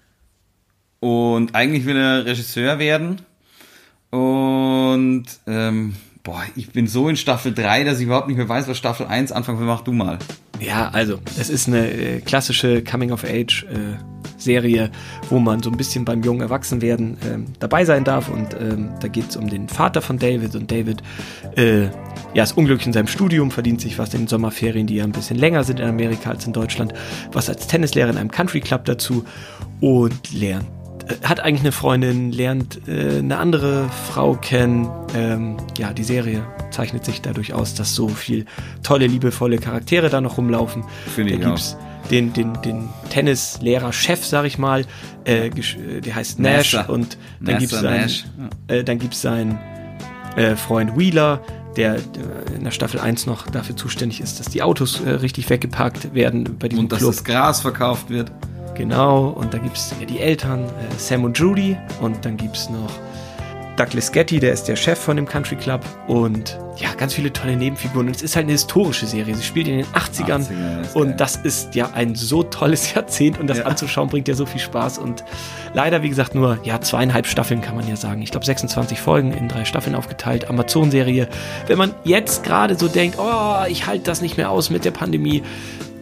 und 1.01 1.55
eigentlich 1.55 1.87
will 1.87 1.97
er 1.97 2.27
Regisseur 2.27 2.79
werden. 2.79 3.23
Und 4.11 5.25
ähm, 5.47 5.95
boah, 6.23 6.43
ich 6.57 6.71
bin 6.71 6.87
so 6.87 7.09
in 7.09 7.17
Staffel 7.17 7.55
3, 7.55 7.85
dass 7.85 7.99
ich 7.99 8.07
überhaupt 8.07 8.29
nicht 8.29 8.37
mehr 8.37 8.49
weiß, 8.49 8.69
was 8.69 8.77
Staffel 8.77 9.07
1 9.07 9.33
anfangen 9.33 9.59
will. 9.59 9.67
Mach 9.67 9.83
du 9.83 9.93
mal. 9.93 10.19
Ja, 10.61 10.91
also, 10.91 11.19
es 11.39 11.49
ist 11.49 11.69
eine 11.69 11.91
äh, 11.91 12.21
klassische 12.21 12.85
Coming-of-Age-Serie, 12.85 14.91
wo 15.31 15.39
man 15.39 15.63
so 15.63 15.71
ein 15.71 15.79
bisschen 15.79 16.05
beim 16.05 16.23
jungen 16.23 16.43
Erwachsenwerden 16.43 17.17
ähm, 17.27 17.47
dabei 17.59 17.87
sein 17.87 18.05
darf. 18.05 18.29
Und 18.29 18.55
ähm, 18.61 18.91
da 19.01 19.09
geht 19.09 19.31
es 19.31 19.37
um 19.37 19.49
den 19.49 19.71
Vater 19.71 20.03
von 20.03 20.19
David. 20.19 20.55
Und 20.55 20.71
David 20.71 21.03
äh, 21.57 21.85
ja, 22.35 22.43
ist 22.43 22.59
unglücklich 22.59 22.87
in 22.87 22.93
seinem 22.93 23.07
Studium, 23.07 23.51
verdient 23.51 23.81
sich 23.81 23.99
was 23.99 24.13
in 24.13 24.21
den 24.23 24.29
Sommerferien, 24.29 24.87
die 24.87 24.97
ja 24.97 25.05
ein 25.05 25.13
bisschen 25.13 25.39
länger 25.39 25.65
sind 25.65 25.81
in 25.81 25.89
Amerika 25.89 26.29
als 26.31 26.47
in 26.47 26.53
Deutschland, 26.53 26.93
was 27.33 27.49
als 27.49 27.67
Tennislehrer 27.67 28.11
in 28.11 28.19
einem 28.19 28.31
Country 28.31 28.61
Club 28.61 28.85
dazu 28.85 29.25
und 29.81 30.31
lernt 30.33 30.67
äh, 31.09 31.27
hat 31.27 31.41
eigentlich 31.41 31.63
eine 31.63 31.73
Freundin, 31.73 32.33
lernt 32.33 32.87
äh, 32.87 33.19
eine 33.19 33.39
andere 33.39 33.89
Frau 33.89 34.35
kennen. 34.35 34.91
Ähm, 35.15 35.57
ja, 35.79 35.95
die 35.95 36.05
Serie 36.05 36.43
zeichnet 36.71 37.05
sich 37.05 37.23
dadurch 37.23 37.53
aus, 37.55 37.75
dass 37.75 37.95
so 37.95 38.09
viel 38.09 38.47
tolle, 38.83 39.07
liebevolle 39.07 39.59
Charaktere 39.59 40.09
da 40.11 40.21
noch 40.21 40.39
rumlaufen. 40.39 40.85
Finde 41.15 41.33
da 41.33 41.39
ich 41.39 41.45
gibt's 41.45 41.77
den, 42.11 42.33
den, 42.33 42.61
den 42.63 42.89
Tennislehrer-Chef, 43.11 44.25
sag 44.25 44.45
ich 44.47 44.59
mal, 44.59 44.85
äh, 45.25 45.49
äh, 45.49 46.01
der 46.01 46.15
heißt 46.15 46.39
Nash 46.39 46.75
Nasser. 46.75 46.91
und 46.91 47.19
dann 47.41 47.59
gibt's 47.59 47.81
Nasser 47.81 48.11
seinen, 48.29 48.51
äh, 48.69 48.85
dann 48.85 48.99
gibt's 48.99 49.21
seinen 49.23 49.59
äh, 50.37 50.57
Freund 50.57 50.97
Wheeler, 50.97 51.41
der 51.77 51.97
äh, 51.97 52.01
in 52.57 52.65
der 52.65 52.71
Staffel 52.71 53.01
1 53.01 53.27
noch 53.27 53.47
dafür 53.47 53.77
zuständig 53.77 54.21
ist, 54.21 54.41
dass 54.41 54.49
die 54.49 54.63
Autos 54.63 55.01
äh, 55.01 55.11
richtig 55.11 55.49
weggeparkt 55.51 56.15
werden 56.15 56.57
bei 56.59 56.69
diesem 56.69 56.85
Und 56.85 56.93
dass 56.93 57.01
Club. 57.01 57.13
das 57.13 57.25
Gras 57.25 57.61
verkauft 57.61 58.11
wird. 58.11 58.31
Genau, 58.75 59.29
und 59.29 59.53
da 59.53 59.59
gibt's 59.59 59.93
ja 60.01 60.07
die 60.07 60.21
Eltern, 60.21 60.65
äh, 60.65 60.69
Sam 60.97 61.25
und 61.25 61.39
Judy, 61.39 61.77
und 62.01 62.25
dann 62.25 62.37
gibt's 62.37 62.71
noch 62.71 62.91
Douglas 63.81 64.13
Getty, 64.13 64.41
der 64.41 64.53
ist 64.53 64.65
der 64.65 64.77
Chef 64.77 64.99
von 64.99 65.17
dem 65.17 65.25
Country 65.27 65.57
Club, 65.57 65.83
und 66.07 66.59
ja, 66.77 66.93
ganz 66.99 67.15
viele 67.15 67.33
tolle 67.33 67.57
Nebenfiguren. 67.57 68.09
Und 68.09 68.17
es 68.17 68.21
ist 68.21 68.37
halt 68.37 68.45
eine 68.45 68.53
historische 68.53 69.07
Serie. 69.07 69.35
Sie 69.35 69.43
spielt 69.43 69.69
in 69.69 69.79
den 69.79 69.87
80ern, 69.87 70.27
80er, 70.27 70.39
ist 70.41 70.49
geil. 70.51 70.89
und 70.95 71.19
das 71.21 71.37
ist 71.37 71.75
ja 71.75 71.91
ein 71.95 72.15
so 72.15 72.43
tolles 72.43 72.93
Jahrzehnt 72.95 73.41
und 73.41 73.47
das 73.47 73.59
Ja. 73.59 73.65
anzuschauen 73.65 74.09
bringt 74.11 74.29
ja 74.29 74.35
so 74.35 74.45
viel 74.45 74.61
Spaß. 74.61 74.99
Und 74.99 75.25
leider, 75.73 76.03
wie 76.03 76.11
gesagt, 76.11 76.35
nur 76.35 76.59
ja 76.63 76.79
zweieinhalb 76.83 77.27
Staffeln 77.27 77.63
kann 77.63 77.75
man 77.75 77.89
ja 77.89 77.97
sagen. 77.97 78.21
Ich 78.21 78.31
glaube 78.31 78.45
26 78.45 79.01
Folgen 79.01 79.33
in 79.33 79.49
drei 79.49 79.65
Staffeln 79.65 79.95
aufgeteilt. 79.95 80.51
Amazon-Serie. 80.51 81.29
Wenn 81.67 81.79
man 81.79 81.95
jetzt 82.05 82.45
gerade 82.45 82.79
so 82.79 82.87
denkt, 82.87 83.17
oh, 83.19 83.65
ich 83.67 83.87
halte 83.87 84.05
das 84.05 84.21
nicht 84.21 84.37
mehr 84.37 84.51
aus 84.51 84.69
mit 84.69 84.85
der 84.85 84.91
Pandemie, 84.91 85.43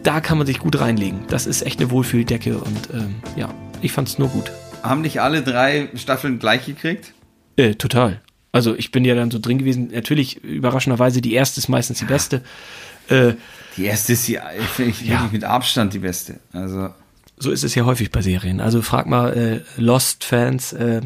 da 0.03 0.19
kann 0.19 0.37
man 0.37 0.45
sich 0.47 0.59
gut 0.59 0.81
reinlegen. 0.81 1.19
Das 1.29 1.45
ist 1.45 1.61
echt 1.65 1.79
eine 1.79 1.91
Wohlfühldecke 1.91 2.57
und 2.57 2.89
ähm, 2.93 3.15
ja, 3.37 3.47
ich 3.81 3.93
fand's 3.93 4.17
nur 4.19 4.27
gut. 4.27 4.51
Haben 4.83 4.99
nicht 5.01 5.21
alle 5.21 5.41
drei 5.43 5.87
Staffeln 5.95 6.39
gleich 6.39 6.65
gekriegt? 6.65 7.13
Äh, 7.59 7.75
total. 7.75 8.21
Also 8.51 8.75
ich 8.75 8.91
bin 8.91 9.05
ja 9.05 9.15
dann 9.15 9.29
so 9.31 9.39
drin 9.39 9.57
gewesen. 9.59 9.89
Natürlich 9.93 10.43
überraschenderweise 10.43 11.21
die 11.21 11.33
erste 11.33 11.59
ist 11.59 11.67
meistens 11.69 11.99
die 11.99 12.05
beste. 12.05 12.41
Äh, 13.09 13.33
Die 13.77 13.85
erste 13.85 14.13
ist 14.13 14.27
ja, 14.27 14.43
finde 14.75 14.91
ich, 14.91 15.01
Ja. 15.01 15.29
mit 15.31 15.43
Abstand 15.43 15.93
die 15.93 15.99
beste. 15.99 16.39
Also, 16.53 16.89
so 17.37 17.51
ist 17.51 17.63
es 17.63 17.75
ja 17.75 17.85
häufig 17.85 18.11
bei 18.11 18.21
Serien. 18.21 18.59
Also 18.59 18.81
frag 18.81 19.05
mal 19.07 19.33
äh, 19.77 19.81
Lost-Fans. 19.81 20.73
Äh, 20.73 21.01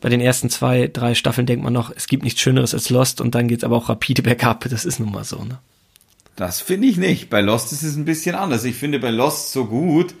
bei 0.00 0.08
den 0.10 0.20
ersten 0.20 0.50
zwei, 0.50 0.88
drei 0.92 1.14
Staffeln 1.14 1.46
denkt 1.46 1.64
man 1.64 1.72
noch, 1.72 1.90
es 1.94 2.06
gibt 2.08 2.24
nichts 2.24 2.40
Schöneres 2.40 2.74
als 2.74 2.90
Lost 2.90 3.20
und 3.20 3.34
dann 3.34 3.48
geht's 3.48 3.64
aber 3.64 3.76
auch 3.76 3.88
rapide 3.88 4.22
bergab. 4.22 4.66
Das 4.68 4.84
ist 4.84 5.00
nun 5.00 5.10
mal 5.12 5.24
so. 5.24 5.42
Ne? 5.44 5.58
das 6.36 6.60
finde 6.60 6.88
ich 6.88 6.96
nicht. 6.96 7.30
Bei 7.30 7.40
Lost 7.40 7.72
ist 7.72 7.82
es 7.84 7.96
ein 7.96 8.04
bisschen 8.04 8.34
anders. 8.34 8.64
Ich 8.64 8.74
finde 8.76 8.98
bei 8.98 9.10
Lost 9.10 9.52
so 9.52 9.66
gut, 9.66 10.14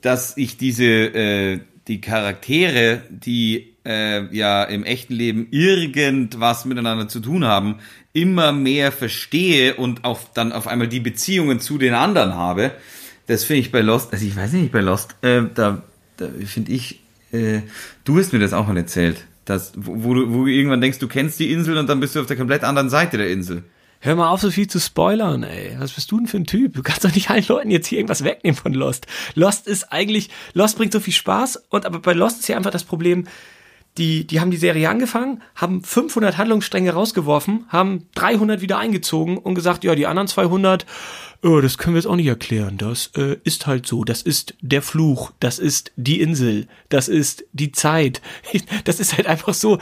dass 0.00 0.36
ich 0.36 0.56
diese, 0.56 0.84
äh, 0.84 1.60
die 1.88 2.00
Charaktere, 2.00 3.02
die 3.10 3.71
äh, 3.84 4.34
ja 4.34 4.64
im 4.64 4.84
echten 4.84 5.14
Leben 5.14 5.48
irgendwas 5.50 6.64
miteinander 6.64 7.08
zu 7.08 7.20
tun 7.20 7.44
haben, 7.44 7.76
immer 8.12 8.52
mehr 8.52 8.92
verstehe 8.92 9.74
und 9.74 10.04
auch 10.04 10.20
dann 10.34 10.52
auf 10.52 10.66
einmal 10.66 10.88
die 10.88 11.00
Beziehungen 11.00 11.60
zu 11.60 11.78
den 11.78 11.94
anderen 11.94 12.34
habe. 12.34 12.72
Das 13.26 13.44
finde 13.44 13.60
ich 13.60 13.72
bei 13.72 13.80
Lost, 13.80 14.12
also 14.12 14.24
ich 14.26 14.36
weiß 14.36 14.52
nicht, 14.52 14.72
bei 14.72 14.80
Lost, 14.80 15.16
äh, 15.22 15.42
da, 15.54 15.82
da 16.16 16.28
finde 16.44 16.72
ich, 16.72 17.00
äh, 17.32 17.60
du 18.04 18.18
hast 18.18 18.32
mir 18.32 18.40
das 18.40 18.52
auch 18.52 18.66
mal 18.66 18.76
erzählt, 18.76 19.24
dass, 19.44 19.72
wo, 19.76 20.04
wo, 20.04 20.14
du, 20.14 20.32
wo 20.32 20.44
du 20.44 20.46
irgendwann 20.46 20.80
denkst, 20.80 20.98
du 20.98 21.08
kennst 21.08 21.38
die 21.40 21.50
Insel 21.52 21.78
und 21.78 21.88
dann 21.88 22.00
bist 22.00 22.14
du 22.14 22.20
auf 22.20 22.26
der 22.26 22.36
komplett 22.36 22.64
anderen 22.64 22.90
Seite 22.90 23.16
der 23.16 23.30
Insel. 23.30 23.64
Hör 24.04 24.16
mal 24.16 24.30
auf, 24.30 24.40
so 24.40 24.50
viel 24.50 24.66
zu 24.66 24.80
spoilern, 24.80 25.44
ey. 25.44 25.76
Was 25.78 25.92
bist 25.92 26.10
du 26.10 26.18
denn 26.18 26.26
für 26.26 26.36
ein 26.36 26.44
Typ? 26.44 26.74
Du 26.74 26.82
kannst 26.82 27.04
doch 27.04 27.14
nicht 27.14 27.30
allen 27.30 27.46
Leuten 27.46 27.70
jetzt 27.70 27.86
hier 27.86 27.98
irgendwas 27.98 28.24
wegnehmen 28.24 28.56
von 28.56 28.74
Lost. 28.74 29.06
Lost 29.36 29.68
ist 29.68 29.92
eigentlich, 29.92 30.28
Lost 30.54 30.76
bringt 30.76 30.92
so 30.92 30.98
viel 30.98 31.12
Spaß 31.12 31.62
und 31.68 31.86
aber 31.86 32.00
bei 32.00 32.12
Lost 32.12 32.40
ist 32.40 32.48
ja 32.48 32.56
einfach 32.56 32.72
das 32.72 32.82
Problem, 32.82 33.28
die, 33.98 34.26
die 34.26 34.40
haben 34.40 34.50
die 34.50 34.56
Serie 34.56 34.88
angefangen, 34.88 35.42
haben 35.54 35.82
500 35.84 36.38
Handlungsstränge 36.38 36.92
rausgeworfen, 36.92 37.66
haben 37.68 38.06
300 38.14 38.60
wieder 38.62 38.78
eingezogen 38.78 39.36
und 39.38 39.54
gesagt, 39.54 39.84
ja, 39.84 39.94
die 39.94 40.06
anderen 40.06 40.28
200, 40.28 40.86
oh, 41.42 41.60
das 41.60 41.76
können 41.76 41.94
wir 41.94 41.98
jetzt 42.00 42.06
auch 42.08 42.16
nicht 42.16 42.26
erklären. 42.26 42.78
Das 42.78 43.10
äh, 43.16 43.36
ist 43.44 43.66
halt 43.66 43.86
so. 43.86 44.04
Das 44.04 44.22
ist 44.22 44.54
der 44.62 44.80
Fluch. 44.80 45.32
Das 45.40 45.58
ist 45.58 45.92
die 45.96 46.20
Insel. 46.20 46.68
Das 46.88 47.08
ist 47.08 47.44
die 47.52 47.72
Zeit. 47.72 48.22
Das 48.84 48.98
ist 49.00 49.16
halt 49.16 49.26
einfach 49.26 49.52
so 49.52 49.78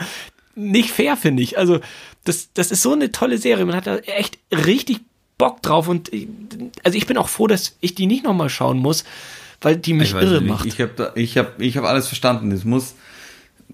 nicht 0.55 0.91
fair, 0.91 1.15
finde 1.15 1.41
ich. 1.43 1.57
Also, 1.57 1.79
das, 2.25 2.49
das 2.53 2.71
ist 2.71 2.81
so 2.81 2.91
eine 2.91 3.11
tolle 3.13 3.37
Serie. 3.37 3.65
Man 3.65 3.75
hat 3.75 3.87
da 3.87 3.97
echt 3.99 4.37
richtig 4.51 4.99
Bock 5.37 5.61
drauf 5.61 5.87
und 5.87 6.11
ich- 6.13 6.27
also 6.83 6.97
ich 6.97 7.07
bin 7.07 7.17
auch 7.17 7.29
froh, 7.29 7.47
dass 7.47 7.77
ich 7.79 7.95
die 7.95 8.05
nicht 8.07 8.25
nochmal 8.25 8.49
schauen 8.49 8.77
muss, 8.77 9.05
weil 9.61 9.77
die 9.77 9.93
mich 9.93 10.13
irre 10.13 10.41
nicht. 10.41 10.49
macht. 10.49 10.65
Ich 10.65 10.81
habe 10.81 11.13
ich 11.15 11.37
habe, 11.37 11.51
ich 11.63 11.77
habe 11.77 11.87
alles 11.87 12.07
verstanden. 12.07 12.51
Es 12.51 12.65
muss, 12.65 12.91
äh, 12.91 12.95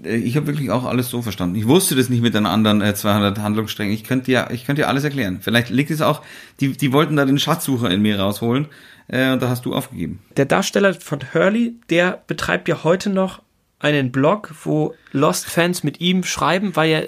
ich 0.03 0.35
habe 0.35 0.47
wirklich 0.47 0.71
auch 0.71 0.85
alles 0.85 1.09
so 1.09 1.21
verstanden. 1.21 1.55
Ich 1.55 1.67
wusste 1.67 1.95
das 1.95 2.09
nicht 2.09 2.21
mit 2.21 2.33
den 2.33 2.45
anderen 2.45 2.81
äh, 2.81 2.93
200 2.93 3.39
Handlungssträngen. 3.39 3.93
Ich 3.93 4.03
könnte 4.03 4.31
ja, 4.31 4.49
ich 4.51 4.65
könnte 4.65 4.83
dir 4.83 4.87
alles 4.87 5.03
erklären. 5.03 5.39
Vielleicht 5.41 5.69
liegt 5.69 5.91
es 5.91 6.01
auch, 6.01 6.21
die, 6.59 6.73
die 6.73 6.93
wollten 6.93 7.15
da 7.15 7.25
den 7.25 7.39
Schatzsucher 7.39 7.89
in 7.89 8.01
mir 8.01 8.19
rausholen 8.19 8.67
äh, 9.07 9.31
und 9.31 9.41
da 9.41 9.49
hast 9.49 9.65
du 9.65 9.73
aufgegeben. 9.73 10.19
der 10.35 10.45
Darsteller 10.45 10.93
von 10.93 11.19
Hurley, 11.33 11.75
der 11.89 12.23
betreibt 12.27 12.67
ja 12.67 12.83
heute 12.83 13.09
noch 13.09 13.41
einen 13.79 14.11
Blog, 14.11 14.53
wo 14.63 14.95
Lost-Fans 15.11 15.83
mit 15.83 16.01
ihm 16.01 16.23
schreiben, 16.23 16.75
weil 16.75 16.89
ja 16.89 17.01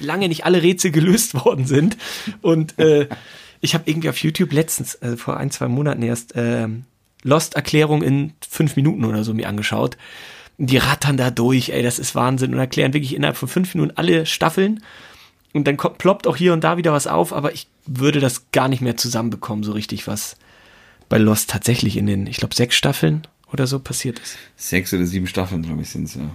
lange 0.00 0.28
nicht 0.28 0.44
alle 0.44 0.62
Rätsel 0.62 0.90
gelöst 0.90 1.34
worden 1.44 1.66
sind. 1.66 1.96
Und 2.40 2.78
äh, 2.78 3.08
ich 3.60 3.74
habe 3.74 3.84
irgendwie 3.86 4.08
auf 4.08 4.18
YouTube 4.18 4.52
letztens, 4.52 4.94
äh, 4.96 5.16
vor 5.16 5.36
ein, 5.36 5.50
zwei 5.50 5.68
Monaten 5.68 6.02
erst, 6.02 6.36
äh, 6.36 6.68
Lost-Erklärung 7.24 8.02
in 8.02 8.32
fünf 8.48 8.76
Minuten 8.76 9.04
oder 9.04 9.22
so 9.22 9.32
mir 9.32 9.48
angeschaut. 9.48 9.96
Die 10.64 10.76
rattern 10.76 11.16
da 11.16 11.30
durch, 11.30 11.70
ey, 11.70 11.82
das 11.82 11.98
ist 11.98 12.14
Wahnsinn 12.14 12.52
und 12.54 12.60
erklären 12.60 12.92
wirklich 12.94 13.16
innerhalb 13.16 13.36
von 13.36 13.48
fünf 13.48 13.74
Minuten 13.74 13.96
alle 13.96 14.26
Staffeln. 14.26 14.80
Und 15.52 15.66
dann 15.66 15.76
kommt, 15.76 15.98
ploppt 15.98 16.26
auch 16.28 16.36
hier 16.36 16.52
und 16.52 16.62
da 16.62 16.76
wieder 16.76 16.92
was 16.92 17.08
auf, 17.08 17.32
aber 17.32 17.52
ich 17.52 17.66
würde 17.84 18.20
das 18.20 18.50
gar 18.52 18.68
nicht 18.68 18.80
mehr 18.80 18.96
zusammenbekommen, 18.96 19.64
so 19.64 19.72
richtig, 19.72 20.06
was 20.06 20.36
bei 21.08 21.18
Lost 21.18 21.50
tatsächlich 21.50 21.96
in 21.96 22.06
den, 22.06 22.26
ich 22.28 22.36
glaube, 22.36 22.54
sechs 22.54 22.76
Staffeln 22.76 23.26
oder 23.52 23.66
so 23.66 23.80
passiert 23.80 24.20
ist. 24.20 24.38
Sechs 24.56 24.94
oder 24.94 25.04
sieben 25.04 25.26
Staffeln, 25.26 25.62
glaube 25.62 25.82
ich, 25.82 25.90
sind 25.90 26.04
es, 26.04 26.14
ja. 26.14 26.30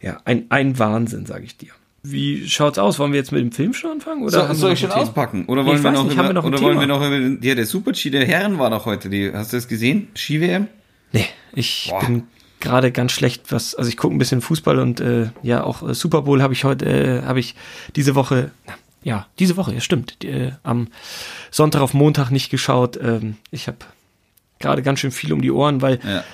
Ja, 0.00 0.20
ein, 0.26 0.44
ein 0.50 0.78
Wahnsinn, 0.78 1.24
sage 1.24 1.44
ich 1.44 1.56
dir. 1.56 1.70
Wie 2.02 2.48
schaut's 2.48 2.78
aus? 2.78 2.98
Wollen 2.98 3.12
wir 3.12 3.18
jetzt 3.18 3.32
mit 3.32 3.40
dem 3.40 3.50
Film 3.50 3.72
schon 3.72 3.90
anfangen? 3.90 4.22
Oder 4.22 4.48
So, 4.48 4.54
soll 4.54 4.72
ich 4.74 4.80
schon 4.80 4.92
auspacken? 4.92 5.46
Oder 5.46 5.62
Nee, 5.62 5.68
wollen 5.70 5.78
ich 5.78 5.84
wir 5.84 5.90
noch, 5.90 6.04
nicht, 6.04 6.12
über, 6.12 6.24
wir 6.28 6.32
noch 6.34 6.44
oder 6.44 6.60
wollen 6.60 6.78
wir 6.78 6.86
noch 6.86 7.04
über, 7.04 7.44
ja, 7.44 7.54
der 7.54 7.66
Super-G 7.66 8.10
der 8.10 8.26
Herren 8.26 8.58
war 8.58 8.70
doch 8.70 8.84
heute, 8.86 9.08
die, 9.08 9.32
hast 9.32 9.52
du 9.52 9.56
das 9.56 9.66
gesehen? 9.66 10.08
Ski-WM? 10.14 10.68
Nee, 11.12 11.26
ich 11.54 11.88
Boah. 11.90 12.04
bin 12.04 12.24
gerade 12.60 12.90
ganz 12.92 13.12
schlecht, 13.12 13.52
was, 13.52 13.74
also 13.74 13.88
ich 13.88 13.96
gucke 13.96 14.14
ein 14.14 14.18
bisschen 14.18 14.40
Fußball 14.40 14.78
und 14.78 15.00
äh, 15.00 15.30
ja, 15.42 15.62
auch 15.64 15.88
äh, 15.88 15.94
Super 15.94 16.22
Bowl 16.22 16.42
habe 16.42 16.52
ich 16.52 16.64
heute, 16.64 16.86
äh, 16.86 17.22
habe 17.22 17.40
ich 17.40 17.54
diese 17.96 18.14
Woche, 18.14 18.50
na, 18.66 18.74
ja, 19.02 19.26
diese 19.38 19.56
Woche, 19.56 19.74
ja 19.74 19.80
stimmt, 19.80 20.24
äh, 20.24 20.52
am 20.62 20.88
Sonntag 21.50 21.80
auf 21.80 21.94
Montag 21.94 22.30
nicht 22.30 22.50
geschaut. 22.50 22.98
Ähm, 23.00 23.36
ich 23.50 23.68
habe 23.68 23.78
gerade 24.58 24.82
ganz 24.82 24.98
schön 25.00 25.12
viel 25.12 25.32
um 25.32 25.40
die 25.40 25.50
Ohren, 25.52 25.82
weil 25.82 26.00
Ja. 26.04 26.24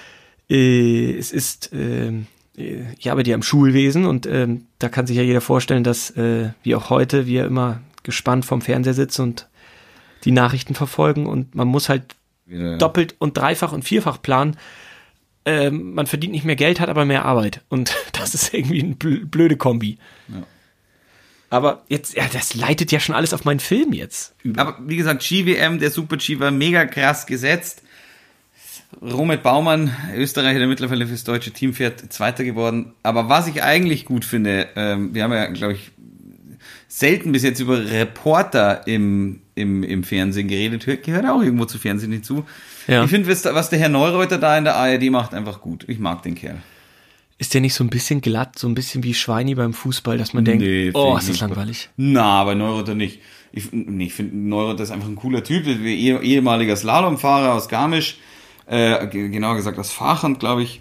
äh, 0.51 1.13
es 1.19 1.31
ist, 1.31 1.71
ähm, 1.73 2.27
äh, 2.57 2.83
ich 2.99 3.11
arbeite 3.11 3.31
ja 3.31 3.37
im 3.37 3.43
Schulwesen 3.43 4.07
und 4.07 4.27
ähm, 4.27 4.67
da 4.79 4.89
kann 4.89 5.07
sich 5.07 5.17
ja 5.17 5.23
jeder 5.23 5.41
vorstellen, 5.43 5.85
dass 5.85 6.11
äh, 6.17 6.51
wie 6.63 6.75
auch 6.75 6.89
heute 6.91 7.27
wir 7.27 7.45
immer 7.45 7.81
gespannt 8.03 8.45
vorm 8.45 8.63
Fernseher 8.63 8.95
sitzen 8.95 9.23
und 9.23 9.49
die 10.25 10.33
Nachrichten 10.33 10.75
verfolgen 10.75 11.27
und 11.27 11.55
man 11.55 11.69
muss 11.69 11.89
halt 11.91 12.17
Wieder, 12.47 12.79
doppelt 12.79 13.15
und 13.19 13.37
dreifach 13.37 13.73
und 13.73 13.85
vierfach 13.85 14.21
planen. 14.23 14.57
Ähm, 15.47 15.95
man 15.95 16.07
verdient 16.07 16.33
nicht 16.33 16.45
mehr 16.45 16.57
Geld, 16.57 16.81
hat 16.81 16.89
aber 16.89 17.05
mehr 17.05 17.25
Arbeit. 17.25 17.61
Und 17.69 17.95
das 18.13 18.35
ist 18.35 18.55
irgendwie 18.55 18.83
eine 18.83 18.95
bl- 18.95 19.27
blöde 19.27 19.57
Kombi. 19.57 19.99
Ja. 20.29 20.43
Aber 21.51 21.85
jetzt, 21.89 22.17
ja, 22.17 22.25
das 22.33 22.55
leitet 22.55 22.91
ja 22.91 22.99
schon 22.99 23.15
alles 23.15 23.33
auf 23.35 23.45
meinen 23.45 23.61
Film 23.61 23.93
jetzt 23.93 24.35
über. 24.43 24.61
Aber 24.61 24.79
wie 24.89 24.97
gesagt, 24.97 25.23
Ski-WM, 25.23 25.79
der 25.79 25.91
Super-G 25.91 26.41
war 26.41 26.51
mega 26.51 26.85
krass 26.87 27.27
gesetzt. 27.27 27.83
Romet 29.03 29.43
Baumann, 29.43 29.95
Österreicher, 30.17 30.59
der 30.61 30.69
mittlerweile 30.69 31.07
fürs 31.07 31.25
deutsche 31.25 31.51
Team 31.51 31.75
fährt, 31.75 32.13
Zweiter 32.13 32.45
geworden. 32.45 32.93
Aber 33.03 33.29
was 33.29 33.47
ich 33.49 33.63
eigentlich 33.63 34.05
gut 34.05 34.25
finde, 34.25 34.69
ähm, 34.77 35.15
wir 35.15 35.25
haben 35.25 35.33
ja, 35.33 35.47
glaube 35.47 35.75
ich, 35.75 35.91
selten 36.97 37.33
bis 37.33 37.43
jetzt 37.43 37.59
über 37.61 37.85
Reporter 37.91 38.87
im, 38.87 39.41
im, 39.57 39.83
im 39.83 40.05
Fernsehen 40.05 40.47
geredet. 40.47 40.87
Hör- 40.87 40.97
Gehört 40.97 41.27
auch 41.27 41.43
irgendwo 41.43 41.65
zu 41.65 41.79
Fernsehen 41.79 42.13
hinzu. 42.13 42.45
Ja. 42.87 43.03
Ich 43.05 43.11
finde, 43.11 43.29
was, 43.29 43.69
der 43.71 43.79
Herr 43.81 43.89
Neureuter 43.89 44.39
da 44.39 44.57
in 44.57 44.65
der 44.65 44.77
ARD 44.77 45.11
macht, 45.11 45.35
einfach 45.35 45.61
gut. 45.61 45.85
Ich 45.89 45.99
mag 45.99 46.23
den 46.23 46.35
Kerl. 46.37 46.59
Ist 47.37 47.53
der 47.53 47.61
nicht 47.63 47.75
so 47.75 47.83
ein 47.83 47.91
bisschen 47.91 48.21
glatt, 48.21 48.57
so 48.59 48.69
ein 48.69 48.75
bisschen 48.77 49.03
wie 49.03 49.13
Schweini 49.13 49.57
beim 49.57 49.73
Fußball, 49.75 50.19
dass 50.19 50.35
man 50.35 50.45
denkt, 50.45 50.63
Nee, 50.63 50.93
oh, 50.95 51.17
ist 51.17 51.29
das 51.29 51.41
langweilig. 51.41 51.89
Na, 51.97 52.45
bei 52.45 52.55
Neurotter 52.55 52.95
nicht. 52.95 53.21
Ich, 53.51 53.73
nee, 53.73 54.05
ich 54.05 54.15
finde, 54.15 54.37
Neurotter 54.37 54.85
ist 54.85 54.93
einfach 54.93 55.09
ein 55.09 55.17
cooler 55.17 55.43
Typ. 55.43 55.67
Eh- 55.67 56.17
ehemaliger 56.23 56.77
Slalomfahrer 56.77 57.55
aus 57.55 57.69
Garmisch. 57.69 58.19
Äh, 58.67 59.09
ge- 59.09 59.31
genauer 59.31 59.57
gesagt 59.57 59.79
aus 59.81 59.91
Fahrhand, 59.91 60.39
glaube 60.39 60.63
ich. 60.63 60.81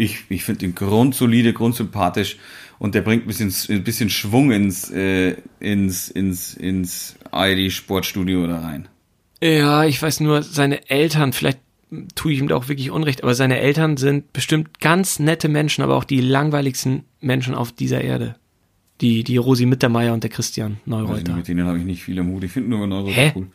Ich, 0.00 0.24
ich 0.30 0.44
finde 0.44 0.64
ihn 0.64 0.74
grundsolide, 0.74 1.52
grundsympathisch. 1.52 2.38
Und 2.78 2.94
der 2.94 3.02
bringt 3.02 3.24
ein 3.24 3.26
bisschen, 3.26 3.52
ein 3.68 3.84
bisschen 3.84 4.08
Schwung 4.08 4.50
ins, 4.50 4.90
äh, 4.90 5.36
ins, 5.60 6.08
ins, 6.08 6.54
ins 6.54 7.16
ARD-Sportstudio 7.30 8.46
da 8.46 8.60
rein. 8.60 8.88
Ja, 9.42 9.84
ich 9.84 10.00
weiß 10.00 10.20
nur, 10.20 10.42
seine 10.42 10.88
Eltern, 10.88 11.34
vielleicht 11.34 11.58
tue 12.14 12.32
ich 12.32 12.38
ihm 12.38 12.48
da 12.48 12.56
auch 12.56 12.68
wirklich 12.68 12.90
Unrecht, 12.90 13.22
aber 13.22 13.34
seine 13.34 13.58
Eltern 13.58 13.98
sind 13.98 14.32
bestimmt 14.32 14.80
ganz 14.80 15.18
nette 15.18 15.48
Menschen, 15.48 15.82
aber 15.82 15.96
auch 15.96 16.04
die 16.04 16.22
langweiligsten 16.22 17.04
Menschen 17.20 17.54
auf 17.54 17.70
dieser 17.70 18.00
Erde. 18.00 18.36
Die, 19.02 19.22
die 19.22 19.36
Rosi 19.36 19.66
Mittermeier 19.66 20.14
und 20.14 20.22
der 20.22 20.30
Christian 20.30 20.78
Neureuter. 20.86 21.34
mit 21.34 21.48
denen 21.48 21.66
habe 21.66 21.78
ich 21.78 21.84
nicht 21.84 22.02
viel 22.02 22.18
am 22.18 22.28
Hut. 22.28 22.44
Ich 22.44 22.52
finde 22.52 22.70
nur 22.70 22.86
Neurotter 22.86 23.14
Hä? 23.14 23.32
cool. 23.34 23.48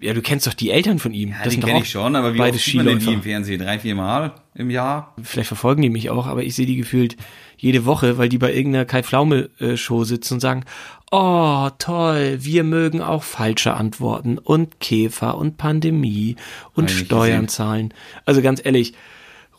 Ja, 0.00 0.12
du 0.12 0.22
kennst 0.22 0.46
doch 0.46 0.54
die 0.54 0.70
Eltern 0.70 1.00
von 1.00 1.12
ihm. 1.12 1.30
Ja, 1.30 1.36
das 1.42 1.56
doch 1.56 1.66
kenne 1.66 1.80
ich 1.80 1.90
schon, 1.90 2.14
aber 2.14 2.32
wie 2.32 2.38
beide 2.38 2.54
oft 2.54 2.64
sieht 2.64 2.76
man 2.76 2.86
denn 2.86 2.98
die 3.00 3.12
im 3.12 3.22
Fernsehen? 3.22 3.60
Drei, 3.60 3.80
vier 3.80 3.96
Mal 3.96 4.32
im 4.54 4.70
Jahr? 4.70 5.14
Vielleicht 5.22 5.48
verfolgen 5.48 5.82
die 5.82 5.90
mich 5.90 6.10
auch, 6.10 6.26
aber 6.26 6.44
ich 6.44 6.54
sehe 6.54 6.66
die 6.66 6.76
gefühlt 6.76 7.16
jede 7.56 7.84
Woche, 7.84 8.16
weil 8.16 8.28
die 8.28 8.38
bei 8.38 8.54
irgendeiner 8.54 8.84
Kai 8.84 9.02
Pflaume 9.02 9.50
äh, 9.58 9.76
Show 9.76 10.04
sitzen 10.04 10.34
und 10.34 10.40
sagen, 10.40 10.64
oh 11.10 11.68
toll, 11.78 12.38
wir 12.40 12.62
mögen 12.62 13.02
auch 13.02 13.24
falsche 13.24 13.74
Antworten 13.74 14.38
und 14.38 14.78
Käfer 14.78 15.36
und 15.36 15.56
Pandemie 15.56 16.36
und 16.74 16.92
Steuern 16.92 17.46
gesehen. 17.46 17.48
zahlen. 17.48 17.94
Also 18.24 18.40
ganz 18.40 18.64
ehrlich, 18.64 18.94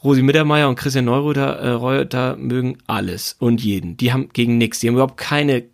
Rosi 0.01 0.21
Mittermeier 0.21 0.69
und 0.69 0.75
Christian 0.75 1.05
Neureuter, 1.05 1.59
äh, 1.59 1.69
Reuter 1.71 2.37
mögen 2.37 2.77
alles 2.87 3.35
und 3.39 3.61
jeden. 3.61 3.97
Die 3.97 4.13
haben 4.13 4.29
gegen 4.31 4.57
nichts, 4.57 4.79
die 4.79 4.87
haben 4.87 4.95
überhaupt 4.95 5.17
keine 5.17 5.65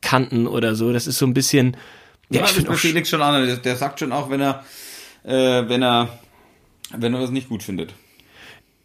Kanten 0.00 0.48
oder 0.48 0.74
so. 0.74 0.92
Das 0.92 1.06
ist 1.06 1.18
so 1.18 1.26
ein 1.26 1.34
bisschen, 1.34 1.76
ja, 2.32 2.44
ich 2.44 2.54
das 2.56 2.68
auch 2.68 2.74
Felix 2.74 3.08
schon 3.08 3.22
an. 3.22 3.46
Der, 3.46 3.56
der 3.56 3.76
sagt 3.76 4.00
schon 4.00 4.12
auch, 4.12 4.30
wenn 4.30 4.40
er, 4.40 4.64
äh, 5.24 5.68
wenn 5.68 5.82
er, 5.82 6.08
wenn 6.96 7.14
er 7.14 7.20
was 7.20 7.30
nicht 7.30 7.48
gut 7.48 7.62
findet. 7.62 7.94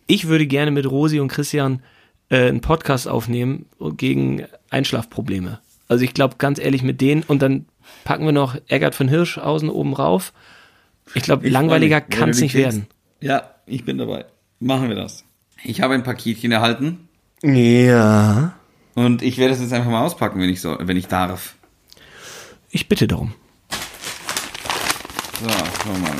ich 0.08 0.28
würde 0.28 0.48
gerne 0.48 0.72
mit 0.72 0.86
Rosi 0.90 1.20
und 1.20 1.28
Christian 1.30 1.82
äh, 2.30 2.48
einen 2.48 2.62
Podcast 2.62 3.08
aufnehmen 3.08 3.66
gegen 3.98 4.46
Einschlafprobleme. 4.70 5.60
Also 5.88 6.04
ich 6.04 6.14
glaube 6.14 6.36
ganz 6.38 6.60
ehrlich 6.60 6.84
mit 6.84 7.00
denen 7.02 7.24
und 7.24 7.42
dann 7.42 7.66
packen 8.04 8.26
wir 8.26 8.32
noch 8.34 8.56
Eggert 8.68 8.96
von 8.96 9.08
Hirschhausen 9.08 9.70
oben 9.70 9.94
rauf. 9.94 10.34
Ich 11.14 11.24
glaube, 11.24 11.48
langweiliger 11.50 12.02
kann 12.02 12.30
es 12.30 12.42
nicht 12.42 12.54
den 12.54 12.64
werden. 12.64 12.88
Ja, 13.22 13.50
ich 13.66 13.86
bin 13.86 13.98
dabei. 13.98 14.26
Machen 14.60 14.90
wir 14.90 14.96
das. 14.96 15.24
Ich 15.64 15.82
habe 15.82 15.94
ein 15.94 16.04
Paketchen 16.04 16.52
erhalten 16.52 17.08
Ja. 17.44 18.54
und 18.96 19.22
ich 19.22 19.38
werde 19.38 19.54
es 19.54 19.62
jetzt 19.62 19.72
einfach 19.74 19.90
mal 19.92 20.04
auspacken, 20.06 20.40
wenn 20.42 20.50
ich 20.50 20.60
so, 20.62 20.78
wenn 20.80 20.98
ich 20.98 21.08
darf. 21.08 21.56
Ich 22.78 22.88
bitte 22.88 23.08
darum. 23.08 23.34
So, 25.42 25.50
schauen 25.50 25.94
wir 25.94 26.10
mal. 26.10 26.18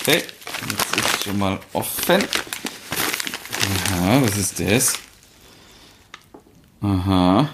Okay, 0.00 0.22
jetzt 0.70 0.96
ist 0.96 1.24
schon 1.24 1.36
mal 1.36 1.58
offen. 1.72 2.22
Aha, 3.90 4.22
was 4.22 4.36
ist 4.36 4.60
das? 4.60 4.92
Aha. 6.80 7.50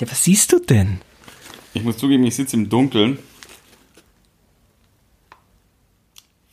Ja, 0.00 0.10
was 0.10 0.24
siehst 0.24 0.52
du 0.52 0.58
denn? 0.58 1.00
Ich 1.72 1.84
muss 1.84 1.98
zugeben, 1.98 2.24
ich 2.24 2.34
sitze 2.34 2.56
im 2.56 2.68
Dunkeln. 2.68 3.20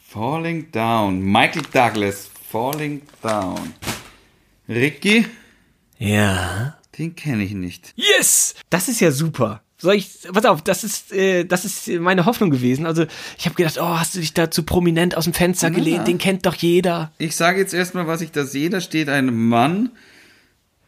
Falling 0.10 0.72
Down. 0.72 1.20
Michael 1.20 1.64
Douglas. 1.72 2.30
Falling 2.52 3.02
Down. 3.24 3.74
Ricky? 4.70 5.26
Ja. 5.98 6.78
Den 6.98 7.16
kenne 7.16 7.44
ich 7.44 7.54
nicht. 7.54 7.94
Yes! 7.96 8.56
Das 8.70 8.88
ist 8.88 9.00
ja 9.02 9.12
super. 9.12 9.62
Soll 9.78 9.96
ich, 9.96 10.10
pass 10.32 10.46
auf, 10.46 10.62
das 10.62 10.84
ist, 10.84 11.12
äh, 11.12 11.44
das 11.44 11.66
ist 11.66 11.88
meine 12.00 12.26
Hoffnung 12.26 12.52
gewesen. 12.52 12.86
Also, 12.86 13.06
ich 13.38 13.46
habe 13.46 13.56
gedacht, 13.56 13.78
oh, 13.82 14.00
hast 14.00 14.16
du 14.16 14.20
dich 14.20 14.34
da 14.34 14.50
zu 14.50 14.64
prominent 14.64 15.18
aus 15.18 15.26
dem 15.26 15.34
Fenster 15.34 15.68
Ja. 15.68 15.74
gelehnt? 15.74 16.08
Den 16.08 16.18
kennt 16.20 16.46
doch 16.46 16.56
jeder. 16.56 17.12
Ich 17.18 17.36
sage 17.36 17.60
jetzt 17.60 17.74
erstmal, 17.74 18.08
was 18.08 18.22
ich 18.22 18.32
da 18.32 18.46
sehe. 18.46 18.70
Da 18.70 18.80
steht 18.80 19.10
ein 19.10 19.34
Mann 19.36 19.90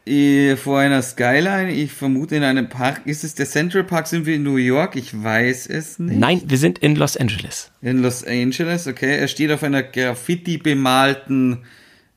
äh, 0.06 0.56
vor 0.56 0.78
einer 0.78 1.02
Skyline. 1.02 1.72
Ich 1.72 1.92
vermute 1.92 2.36
in 2.36 2.42
einem 2.42 2.68
Park. 2.70 3.02
Ist 3.04 3.22
es 3.24 3.34
der 3.34 3.46
Central 3.46 3.84
Park? 3.84 4.06
Sind 4.06 4.24
wir 4.24 4.36
in 4.36 4.44
New 4.44 4.56
York? 4.56 4.96
Ich 4.96 5.20
weiß 5.22 5.66
es 5.66 5.98
nicht. 5.98 6.18
Nein, 6.18 6.42
wir 6.46 6.56
sind 6.56 6.78
in 6.78 6.96
Los 6.96 7.16
Angeles. 7.18 7.70
In 7.82 8.00
Los 8.02 8.24
Angeles, 8.24 8.86
okay. 8.86 9.18
Er 9.18 9.28
steht 9.28 9.50
auf 9.50 9.62
einer 9.62 9.82
Graffiti 9.82 10.56
bemalten, 10.56 11.64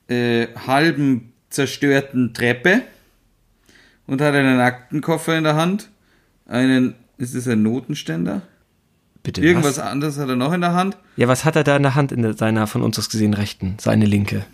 äh, 0.08 0.48
halben 0.66 1.34
zerstörten 1.50 2.34
Treppe 2.34 2.84
und 4.10 4.22
hat 4.22 4.34
einen 4.34 4.60
Aktenkoffer 4.60 5.38
in 5.38 5.44
der 5.44 5.56
Hand. 5.56 5.90
Einen, 6.48 6.96
ist 7.20 7.36
es 7.36 7.48
ein 7.48 7.62
Notenständer? 7.62 8.42
Bitte. 9.22 9.42
Irgendwas 9.42 9.78
was? 9.78 9.86
anderes 9.86 10.18
hat 10.18 10.30
er 10.30 10.36
noch 10.36 10.52
in 10.52 10.62
der 10.62 10.74
Hand. 10.74 10.98
Ja, 11.16 11.28
was 11.28 11.46
hat 11.46 11.56
er 11.56 11.64
da 11.64 11.76
in 11.76 11.84
der 11.84 11.94
Hand 11.94 12.12
in 12.12 12.36
seiner 12.36 12.66
von 12.66 12.82
uns 12.82 12.98
aus 12.98 13.10
gesehen 13.10 13.36
rechten? 13.36 13.76
Seine 13.80 14.06
linke. 14.06 14.46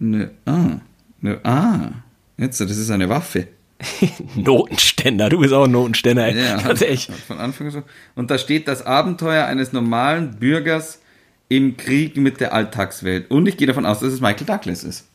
Ne, 0.00 0.30
ah, 0.46 0.80
ne, 1.20 1.38
ah. 1.44 1.90
Jetzt, 2.36 2.60
das 2.60 2.76
ist 2.76 2.90
eine 2.90 3.08
Waffe. 3.08 3.46
Notenständer, 4.34 5.28
du 5.28 5.38
bist 5.38 5.52
auch 5.52 5.64
ein 5.64 5.70
Notenständer, 5.70 6.26
ey. 6.26 6.42
Ja, 6.44 6.56
Ganz 6.62 6.80
ehrlich. 6.80 7.08
hat 7.08 7.16
von 7.18 7.38
Anfang 7.38 7.70
so. 7.70 7.84
Und 8.16 8.32
da 8.32 8.38
steht 8.38 8.66
das 8.66 8.84
Abenteuer 8.84 9.44
eines 9.44 9.72
normalen 9.72 10.40
Bürgers 10.40 11.00
im 11.48 11.76
Krieg 11.76 12.16
mit 12.16 12.40
der 12.40 12.52
Alltagswelt. 12.52 13.30
Und 13.30 13.46
ich 13.46 13.56
gehe 13.58 13.68
davon 13.68 13.86
aus, 13.86 14.00
dass 14.00 14.12
es 14.12 14.20
Michael 14.20 14.46
Douglas 14.46 14.82
ist. 14.82 15.06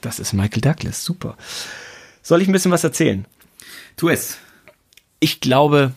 Das 0.00 0.20
ist 0.20 0.32
Michael 0.32 0.60
Douglas, 0.60 1.04
super. 1.04 1.36
Soll 2.22 2.42
ich 2.42 2.48
ein 2.48 2.52
bisschen 2.52 2.72
was 2.72 2.84
erzählen? 2.84 3.26
Tu 3.96 4.08
es. 4.08 4.38
Ich 5.20 5.40
glaube, 5.40 5.92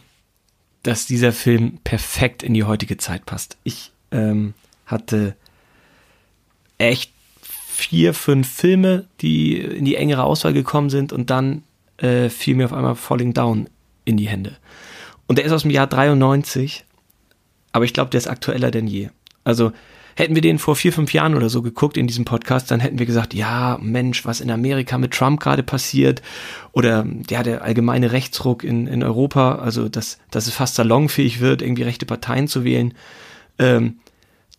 dass 0.83 1.05
dieser 1.05 1.31
Film 1.31 1.79
perfekt 1.83 2.43
in 2.43 2.53
die 2.53 2.63
heutige 2.63 2.97
Zeit 2.97 3.25
passt. 3.25 3.57
Ich 3.63 3.91
ähm, 4.11 4.53
hatte 4.85 5.35
echt 6.77 7.11
vier, 7.41 8.13
fünf 8.13 8.49
Filme, 8.49 9.07
die 9.21 9.57
in 9.57 9.85
die 9.85 9.95
engere 9.95 10.23
Auswahl 10.23 10.53
gekommen 10.53 10.89
sind 10.89 11.13
und 11.13 11.29
dann 11.29 11.63
äh, 11.97 12.29
fiel 12.29 12.55
mir 12.55 12.65
auf 12.65 12.73
einmal 12.73 12.95
Falling 12.95 13.33
Down 13.33 13.69
in 14.05 14.17
die 14.17 14.27
Hände. 14.27 14.57
Und 15.27 15.37
der 15.37 15.45
ist 15.45 15.51
aus 15.51 15.63
dem 15.63 15.71
Jahr 15.71 15.87
93, 15.87 16.85
aber 17.71 17.85
ich 17.85 17.93
glaube, 17.93 18.11
der 18.11 18.19
ist 18.19 18.27
aktueller 18.27 18.71
denn 18.71 18.87
je. 18.87 19.09
Also 19.43 19.71
hätten 20.15 20.35
wir 20.35 20.41
den 20.41 20.59
vor 20.59 20.75
vier, 20.75 20.93
fünf 20.93 21.13
Jahren 21.13 21.35
oder 21.35 21.49
so 21.49 21.61
geguckt 21.61 21.97
in 21.97 22.07
diesem 22.07 22.25
Podcast, 22.25 22.71
dann 22.71 22.79
hätten 22.79 22.99
wir 22.99 23.05
gesagt, 23.05 23.33
ja, 23.33 23.77
Mensch, 23.81 24.25
was 24.25 24.41
in 24.41 24.51
Amerika 24.51 24.97
mit 24.97 25.11
Trump 25.11 25.39
gerade 25.39 25.63
passiert 25.63 26.21
oder 26.71 27.05
ja, 27.29 27.43
der 27.43 27.63
allgemeine 27.63 28.11
Rechtsruck 28.11 28.63
in, 28.63 28.87
in 28.87 29.03
Europa, 29.03 29.55
also 29.55 29.89
dass, 29.89 30.19
dass 30.31 30.47
es 30.47 30.53
fast 30.53 30.75
salonfähig 30.75 31.39
wird, 31.39 31.61
irgendwie 31.61 31.83
rechte 31.83 32.05
Parteien 32.05 32.47
zu 32.47 32.63
wählen. 32.63 32.93
Ähm, 33.59 33.97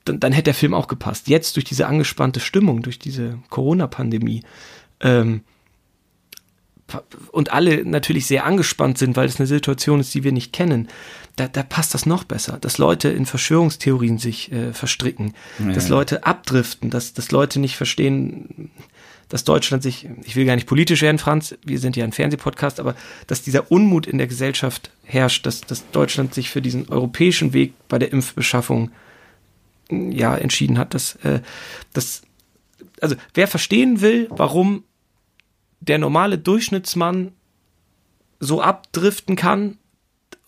dann, 0.05 0.21
dann 0.21 0.33
hätte 0.33 0.45
der 0.45 0.55
Film 0.55 0.75
auch 0.75 0.89
gepasst. 0.89 1.29
Jetzt 1.29 1.57
durch 1.57 1.65
diese 1.65 1.87
angespannte 1.87 2.41
Stimmung, 2.41 2.83
durch 2.83 2.99
diese 2.99 3.39
Corona-Pandemie, 3.49 4.43
ähm, 5.01 5.43
und 7.33 7.53
alle 7.53 7.85
natürlich 7.85 8.27
sehr 8.27 8.45
angespannt 8.45 8.99
sind, 8.99 9.17
weil 9.17 9.27
es 9.27 9.41
eine 9.41 9.47
Situation 9.47 10.01
ist, 10.01 10.15
die 10.15 10.25
wir 10.25 10.33
nicht 10.33 10.53
kennen, 10.53 10.89
da, 11.37 11.49
da 11.49 11.63
passt 11.63 11.95
das 11.95 12.07
noch 12.07 12.25
besser, 12.25 12.59
dass 12.61 12.79
Leute 12.79 13.09
in 13.09 13.27
Verschwörungstheorien 13.27 14.19
sich 14.19 14.53
äh, 14.53 14.73
verstricken, 14.73 15.35
ja. 15.59 15.73
dass 15.73 15.89
Leute 15.89 16.25
abdriften, 16.25 16.91
dass, 16.91 17.13
dass 17.13 17.33
Leute 17.33 17.59
nicht 17.59 17.77
verstehen, 17.77 18.71
dass 19.29 19.45
Deutschland 19.45 19.83
sich, 19.83 20.09
ich 20.23 20.37
will 20.37 20.45
gar 20.45 20.55
nicht 20.55 20.69
politisch 20.69 21.03
werden, 21.03 21.19
Franz, 21.19 21.57
wir 21.65 21.79
sind 21.79 21.97
ja 21.97 22.05
ein 22.05 22.13
Fernsehpodcast, 22.13 22.79
aber 22.79 22.95
dass 23.27 23.43
dieser 23.43 23.73
Unmut 23.73 24.07
in 24.07 24.19
der 24.19 24.29
Gesellschaft 24.29 24.91
herrscht, 25.03 25.47
dass, 25.47 25.63
dass 25.63 25.91
Deutschland 25.91 26.35
sich 26.35 26.51
für 26.51 26.63
diesen 26.63 26.89
europäischen 26.89 27.53
Weg 27.53 27.73
bei 27.89 27.99
der 27.99 28.13
Impfbeschaffung 28.13 28.91
ja 29.91 30.37
entschieden 30.37 30.79
hat, 30.79 30.95
dass, 30.95 31.17
äh, 31.17 31.41
dass 31.93 32.23
also 33.01 33.17
wer 33.35 33.49
verstehen 33.49 34.01
will, 34.01 34.29
warum 34.31 34.85
der 35.85 35.99
normale 35.99 36.39
Durchschnittsmann 36.39 37.33
so 38.41 38.61
abdriften 38.61 39.37
kann, 39.37 39.79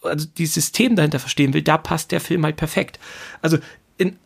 also 0.03 0.27
dieses 0.27 0.55
System 0.55 0.96
dahinter 0.96 1.18
verstehen 1.18 1.55
will, 1.55 1.62
da 1.62 1.79
passt 1.79 2.12
der 2.12 2.20
Film 2.20 2.44
halt 2.44 2.57
perfekt. 2.57 2.99
Also 3.42 3.59
in, 3.99 4.18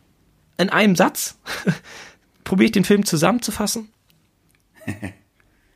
in 0.59 0.71
einem 0.71 0.97
Satz 0.97 1.39
probiere 2.45 2.67
ich 2.67 2.73
den 2.73 2.85
Film 2.85 3.05
zusammenzufassen. 3.05 3.89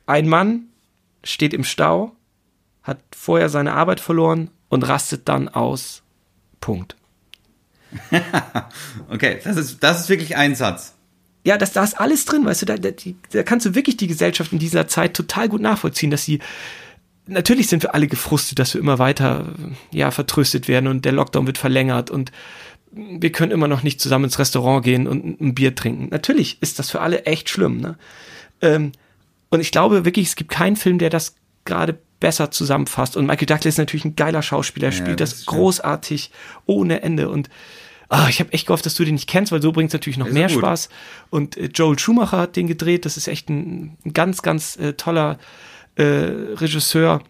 Ein 0.05 0.27
Mann 0.27 0.67
steht 1.23 1.53
im 1.53 1.63
Stau, 1.63 2.15
hat 2.83 2.99
vorher 3.15 3.49
seine 3.49 3.73
Arbeit 3.73 3.99
verloren 3.99 4.51
und 4.69 4.87
rastet 4.87 5.27
dann 5.27 5.47
aus. 5.47 6.03
Punkt. 6.59 6.95
okay, 9.09 9.39
das 9.43 9.57
ist, 9.57 9.83
das 9.83 10.01
ist 10.01 10.09
wirklich 10.09 10.35
ein 10.35 10.55
Satz. 10.55 10.94
Ja, 11.45 11.57
das, 11.57 11.73
da 11.73 11.83
ist 11.83 11.99
alles 11.99 12.25
drin, 12.25 12.43
weißt 12.43 12.63
du, 12.63 12.65
da, 12.65 12.77
da, 12.77 12.89
da 13.31 13.43
kannst 13.43 13.65
du 13.65 13.75
wirklich 13.75 13.97
die 13.97 14.07
Gesellschaft 14.07 14.51
in 14.51 14.59
dieser 14.59 14.87
Zeit 14.87 15.13
total 15.13 15.47
gut 15.47 15.61
nachvollziehen, 15.61 16.09
dass 16.09 16.25
sie, 16.25 16.39
natürlich 17.27 17.67
sind 17.67 17.83
wir 17.83 17.93
alle 17.93 18.07
gefrustet, 18.07 18.59
dass 18.59 18.73
wir 18.73 18.81
immer 18.81 18.99
weiter, 18.99 19.53
ja, 19.91 20.11
vertröstet 20.11 20.67
werden 20.67 20.87
und 20.87 21.05
der 21.05 21.11
Lockdown 21.11 21.45
wird 21.45 21.57
verlängert 21.57 22.09
und 22.09 22.31
wir 22.91 23.31
können 23.31 23.51
immer 23.51 23.67
noch 23.67 23.83
nicht 23.83 24.01
zusammen 24.01 24.25
ins 24.25 24.39
Restaurant 24.39 24.83
gehen 24.83 25.07
und 25.07 25.39
ein 25.39 25.53
Bier 25.53 25.75
trinken. 25.75 26.07
Natürlich 26.09 26.61
ist 26.61 26.79
das 26.79 26.89
für 26.89 27.01
alle 27.01 27.25
echt 27.25 27.49
schlimm, 27.49 27.79
ne? 27.79 27.97
Ähm, 28.61 28.93
und 29.49 29.59
ich 29.59 29.71
glaube 29.71 30.05
wirklich, 30.05 30.27
es 30.27 30.35
gibt 30.35 30.49
keinen 30.49 30.75
Film, 30.75 30.97
der 30.97 31.09
das 31.09 31.35
gerade 31.65 31.99
besser 32.19 32.51
zusammenfasst. 32.51 33.17
Und 33.17 33.25
Michael 33.25 33.45
Douglas 33.45 33.65
ist 33.65 33.77
natürlich 33.77 34.05
ein 34.05 34.15
geiler 34.15 34.41
Schauspieler, 34.41 34.87
er 34.87 34.93
ja, 34.93 34.97
spielt 34.97 35.19
das, 35.19 35.31
das 35.31 35.45
großartig 35.45 36.31
ohne 36.65 37.03
Ende 37.03 37.29
und 37.29 37.49
Ah, 38.09 38.27
ich 38.29 38.39
habe 38.39 38.53
echt 38.53 38.67
gehofft, 38.67 38.85
dass 38.85 38.95
du 38.95 39.03
den 39.03 39.15
nicht 39.15 39.27
kennst, 39.27 39.51
weil 39.51 39.61
so 39.61 39.71
bringt 39.71 39.89
es 39.89 39.93
natürlich 39.93 40.17
noch 40.17 40.29
mehr 40.29 40.47
gut. 40.47 40.57
Spaß. 40.57 40.89
Und 41.29 41.57
äh, 41.57 41.69
Joel 41.73 41.97
Schumacher 41.97 42.37
hat 42.37 42.55
den 42.55 42.67
gedreht. 42.67 43.05
Das 43.05 43.17
ist 43.17 43.27
echt 43.27 43.49
ein, 43.49 43.97
ein 44.05 44.13
ganz, 44.13 44.41
ganz 44.41 44.77
äh, 44.77 44.93
toller 44.93 45.39
äh, 45.95 46.03
Regisseur. 46.03 47.21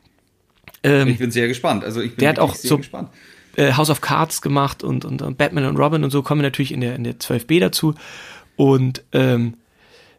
Ähm, 0.83 1.07
ich 1.07 1.17
bin 1.17 1.31
sehr 1.31 1.47
gespannt. 1.47 1.83
Also 1.83 2.01
ich 2.01 2.11
bin 2.11 2.19
der 2.19 2.29
hat 2.29 2.39
auch 2.39 2.55
so 2.55 2.77
gespannt. 2.77 3.09
Äh, 3.55 3.73
House 3.73 3.89
of 3.89 4.01
Cards 4.01 4.41
gemacht 4.41 4.83
und, 4.83 5.05
und, 5.05 5.21
und 5.21 5.38
Batman 5.38 5.65
und 5.65 5.77
Robin 5.77 6.03
und 6.03 6.11
so 6.11 6.21
kommen 6.21 6.41
natürlich 6.41 6.73
in 6.73 6.81
der, 6.81 6.95
in 6.95 7.03
der 7.03 7.15
12b 7.19 7.59
dazu. 7.59 7.95
Und 8.57 9.03
ähm, 9.13 9.55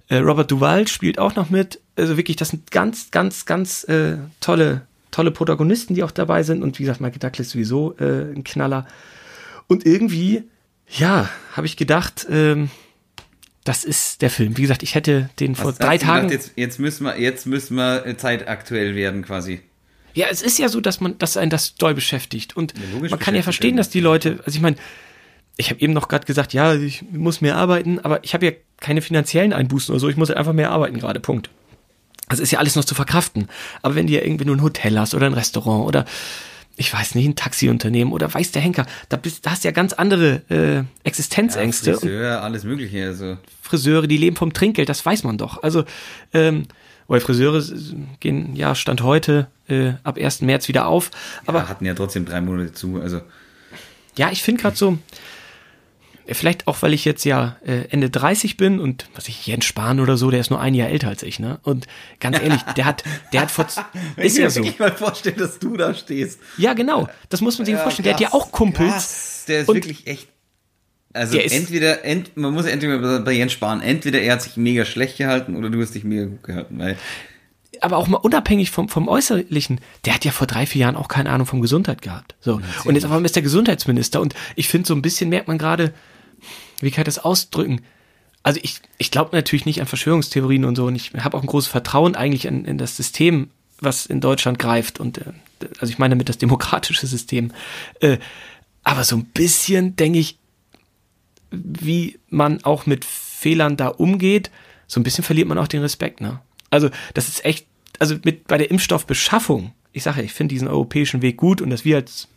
äh, 0.08 0.16
Robert 0.16 0.50
Duval 0.50 0.88
spielt 0.88 1.18
auch 1.18 1.34
noch 1.36 1.50
mit. 1.50 1.80
Also 1.96 2.16
wirklich, 2.16 2.36
das 2.36 2.50
sind 2.50 2.70
ganz, 2.70 3.10
ganz, 3.10 3.44
ganz 3.44 3.84
äh, 3.84 4.16
tolle, 4.40 4.82
tolle 5.10 5.30
Protagonisten, 5.30 5.94
die 5.94 6.02
auch 6.02 6.10
dabei 6.10 6.42
sind. 6.42 6.62
Und 6.62 6.78
wie 6.78 6.84
gesagt, 6.84 7.00
Michael 7.00 7.18
Douglas 7.18 7.50
sowieso 7.50 7.94
äh, 7.98 8.32
ein 8.34 8.44
Knaller. 8.44 8.86
Und 9.68 9.86
irgendwie, 9.86 10.44
ja, 10.88 11.28
habe 11.52 11.66
ich 11.66 11.76
gedacht, 11.76 12.26
ähm, 12.30 12.70
das 13.64 13.84
ist 13.84 14.22
der 14.22 14.30
Film. 14.30 14.56
Wie 14.56 14.62
gesagt, 14.62 14.82
ich 14.82 14.94
hätte 14.94 15.28
den 15.40 15.56
vor 15.56 15.72
Was 15.72 15.78
drei 15.78 15.98
Tagen. 15.98 16.28
Gedacht, 16.28 16.46
jetzt, 16.46 16.52
jetzt, 16.56 16.78
müssen 16.78 17.04
wir, 17.04 17.18
jetzt 17.20 17.46
müssen 17.46 17.76
wir 17.76 18.06
äh, 18.06 18.16
zeitaktuell 18.16 18.94
werden, 18.94 19.22
quasi. 19.22 19.60
Ja, 20.14 20.28
es 20.30 20.40
ist 20.40 20.58
ja 20.58 20.68
so, 20.68 20.80
dass 20.80 21.00
man, 21.00 21.18
dass 21.18 21.36
einen 21.36 21.50
das 21.50 21.74
doll 21.74 21.94
beschäftigt. 21.94 22.56
Und 22.56 22.74
ja, 22.74 23.10
man 23.10 23.18
kann 23.18 23.34
ja 23.34 23.42
verstehen, 23.42 23.76
dass 23.76 23.90
die 23.90 24.00
Leute, 24.00 24.38
also 24.46 24.56
ich 24.56 24.62
meine, 24.62 24.76
ich 25.56 25.70
habe 25.70 25.80
eben 25.80 25.92
noch 25.92 26.08
gerade 26.08 26.26
gesagt, 26.26 26.52
ja, 26.52 26.74
ich 26.74 27.02
muss 27.10 27.40
mehr 27.40 27.56
arbeiten, 27.56 27.98
aber 27.98 28.22
ich 28.24 28.34
habe 28.34 28.46
ja 28.46 28.52
keine 28.78 29.02
finanziellen 29.02 29.52
Einbußen 29.52 29.92
oder 29.92 30.00
so, 30.00 30.08
ich 30.08 30.16
muss 30.16 30.28
halt 30.28 30.38
einfach 30.38 30.52
mehr 30.52 30.70
arbeiten 30.70 30.98
gerade, 30.98 31.20
Punkt. 31.20 31.50
Das 32.28 32.40
ist 32.40 32.50
ja 32.50 32.58
alles 32.58 32.76
noch 32.76 32.84
zu 32.84 32.94
verkraften. 32.94 33.48
Aber 33.82 33.94
wenn 33.94 34.06
du 34.06 34.12
ja 34.12 34.22
irgendwie 34.22 34.44
nur 34.44 34.56
ein 34.56 34.62
Hotel 34.62 34.98
hast 34.98 35.14
oder 35.14 35.26
ein 35.26 35.34
Restaurant 35.34 35.86
oder 35.86 36.04
ich 36.76 36.92
weiß 36.92 37.14
nicht, 37.14 37.26
ein 37.26 37.36
Taxiunternehmen 37.36 38.12
oder 38.12 38.32
weiß 38.32 38.52
der 38.52 38.62
Henker, 38.62 38.86
da, 39.08 39.16
bist, 39.16 39.46
da 39.46 39.52
hast 39.52 39.64
du 39.64 39.68
ja 39.68 39.72
ganz 39.72 39.92
andere 39.94 40.42
äh, 40.50 40.84
Existenzängste. 41.04 41.92
Ja, 41.92 41.96
Friseur, 41.96 42.42
alles 42.42 42.64
Mögliche. 42.64 43.04
Also. 43.06 43.38
Friseure, 43.62 44.06
die 44.06 44.18
leben 44.18 44.36
vom 44.36 44.52
Trinkgeld, 44.52 44.88
das 44.88 45.04
weiß 45.04 45.24
man 45.24 45.38
doch. 45.38 45.62
Also, 45.62 45.84
ähm, 46.34 46.66
weil 47.08 47.20
Friseure 47.20 47.62
gehen 48.20 48.54
ja 48.54 48.74
Stand 48.74 49.02
heute 49.02 49.48
äh, 49.68 49.92
ab 50.02 50.18
1. 50.18 50.42
März 50.42 50.68
wieder 50.68 50.86
auf. 50.86 51.10
Aber 51.46 51.60
ja, 51.60 51.68
hatten 51.68 51.84
ja 51.84 51.94
trotzdem 51.94 52.26
drei 52.26 52.40
Monate 52.40 52.72
zu. 52.72 53.00
Also 53.00 53.22
ja, 54.16 54.30
ich 54.30 54.42
finde 54.42 54.62
gerade 54.62 54.76
so, 54.76 54.98
vielleicht 56.34 56.66
auch, 56.66 56.82
weil 56.82 56.92
ich 56.92 57.04
jetzt 57.04 57.24
ja 57.24 57.56
äh, 57.64 57.88
Ende 57.90 58.10
30 58.10 58.56
bin 58.56 58.80
und 58.80 59.08
was 59.14 59.28
ich 59.28 59.46
Jens 59.46 59.64
Spahn 59.64 60.00
oder 60.00 60.16
so, 60.16 60.30
der 60.30 60.40
ist 60.40 60.50
nur 60.50 60.60
ein 60.60 60.74
Jahr 60.74 60.88
älter 60.88 61.08
als 61.08 61.22
ich, 61.22 61.38
ne? 61.38 61.58
Und 61.62 61.86
ganz 62.20 62.40
ehrlich, 62.40 62.62
der 62.76 62.84
hat, 62.84 63.04
der 63.32 63.42
hat 63.42 63.50
vor, 63.50 63.66
ist 64.16 64.38
ja 64.38 64.50
so. 64.50 64.62
Ich 64.62 64.78
mal 64.78 64.92
vorstellen, 64.92 65.36
dass 65.36 65.58
du 65.58 65.76
da 65.76 65.94
stehst. 65.94 66.40
Ja, 66.58 66.74
genau. 66.74 67.08
Das 67.28 67.40
muss 67.40 67.58
man 67.58 67.66
sich 67.66 67.74
ja, 67.74 67.80
vorstellen. 67.80 68.08
Krass, 68.08 68.18
der 68.18 68.26
hat 68.26 68.32
ja 68.32 68.38
auch 68.38 68.52
Kumpels. 68.52 68.92
Krass. 68.92 69.44
Der 69.48 69.60
ist 69.60 69.68
wirklich 69.68 70.06
echt. 70.06 70.28
Also 71.12 71.38
entweder, 71.38 72.04
ent, 72.04 72.36
man 72.36 72.52
muss 72.52 72.66
entweder 72.66 73.20
bei 73.20 73.32
Jens 73.32 73.52
Spahn, 73.52 73.80
entweder 73.80 74.20
er 74.20 74.34
hat 74.34 74.42
sich 74.42 74.58
mega 74.58 74.84
schlecht 74.84 75.16
gehalten 75.16 75.56
oder 75.56 75.70
du 75.70 75.80
hast 75.80 75.94
dich 75.94 76.04
mega 76.04 76.26
gut 76.26 76.42
gehalten, 76.42 76.78
weil 76.78 76.98
aber 77.80 77.96
auch 77.96 78.08
mal 78.08 78.18
unabhängig 78.18 78.70
vom, 78.70 78.88
vom 78.88 79.08
Äußerlichen, 79.08 79.80
der 80.04 80.14
hat 80.14 80.24
ja 80.24 80.32
vor 80.32 80.46
drei, 80.46 80.66
vier 80.66 80.82
Jahren 80.82 80.96
auch 80.96 81.08
keine 81.08 81.30
Ahnung 81.30 81.46
vom 81.46 81.60
Gesundheit 81.60 82.02
gehabt. 82.02 82.34
So. 82.40 82.60
Und 82.84 82.94
jetzt 82.94 83.04
auf 83.04 83.10
einmal 83.10 83.24
ist 83.24 83.36
der 83.36 83.42
Gesundheitsminister 83.42 84.20
und 84.20 84.34
ich 84.54 84.68
finde, 84.68 84.88
so 84.88 84.94
ein 84.94 85.02
bisschen 85.02 85.28
merkt 85.28 85.48
man 85.48 85.58
gerade, 85.58 85.92
wie 86.80 86.90
kann 86.90 87.02
ich 87.02 87.06
das 87.06 87.18
ausdrücken? 87.18 87.82
Also 88.42 88.60
ich, 88.62 88.80
ich 88.98 89.10
glaube 89.10 89.34
natürlich 89.34 89.66
nicht 89.66 89.80
an 89.80 89.86
Verschwörungstheorien 89.86 90.64
und 90.64 90.76
so 90.76 90.86
und 90.86 90.94
ich 90.94 91.12
habe 91.14 91.36
auch 91.36 91.42
ein 91.42 91.48
großes 91.48 91.68
Vertrauen 91.68 92.14
eigentlich 92.14 92.44
in, 92.44 92.64
in 92.64 92.78
das 92.78 92.96
System, 92.96 93.50
was 93.80 94.06
in 94.06 94.20
Deutschland 94.20 94.58
greift 94.58 95.00
und 95.00 95.18
äh, 95.18 95.32
also 95.80 95.90
ich 95.90 95.98
meine 95.98 96.14
damit 96.14 96.28
das 96.28 96.38
demokratische 96.38 97.06
System. 97.06 97.52
Äh, 98.00 98.18
aber 98.84 99.02
so 99.02 99.16
ein 99.16 99.24
bisschen 99.24 99.96
denke 99.96 100.18
ich, 100.18 100.38
wie 101.50 102.18
man 102.28 102.62
auch 102.64 102.86
mit 102.86 103.04
Fehlern 103.04 103.76
da 103.76 103.88
umgeht, 103.88 104.50
so 104.86 105.00
ein 105.00 105.02
bisschen 105.02 105.24
verliert 105.24 105.48
man 105.48 105.58
auch 105.58 105.68
den 105.68 105.82
Respekt, 105.82 106.20
ne? 106.20 106.40
Also, 106.70 106.90
das 107.14 107.28
ist 107.28 107.44
echt, 107.44 107.66
also 107.98 108.16
mit 108.24 108.46
bei 108.46 108.58
der 108.58 108.70
Impfstoffbeschaffung, 108.70 109.72
ich 109.92 110.02
sage, 110.02 110.22
ich 110.22 110.32
finde 110.32 110.54
diesen 110.54 110.68
europäischen 110.68 111.22
Weg 111.22 111.36
gut 111.36 111.60
und 111.60 111.70
dass 111.70 111.84
wir 111.84 111.96
als 111.96 112.28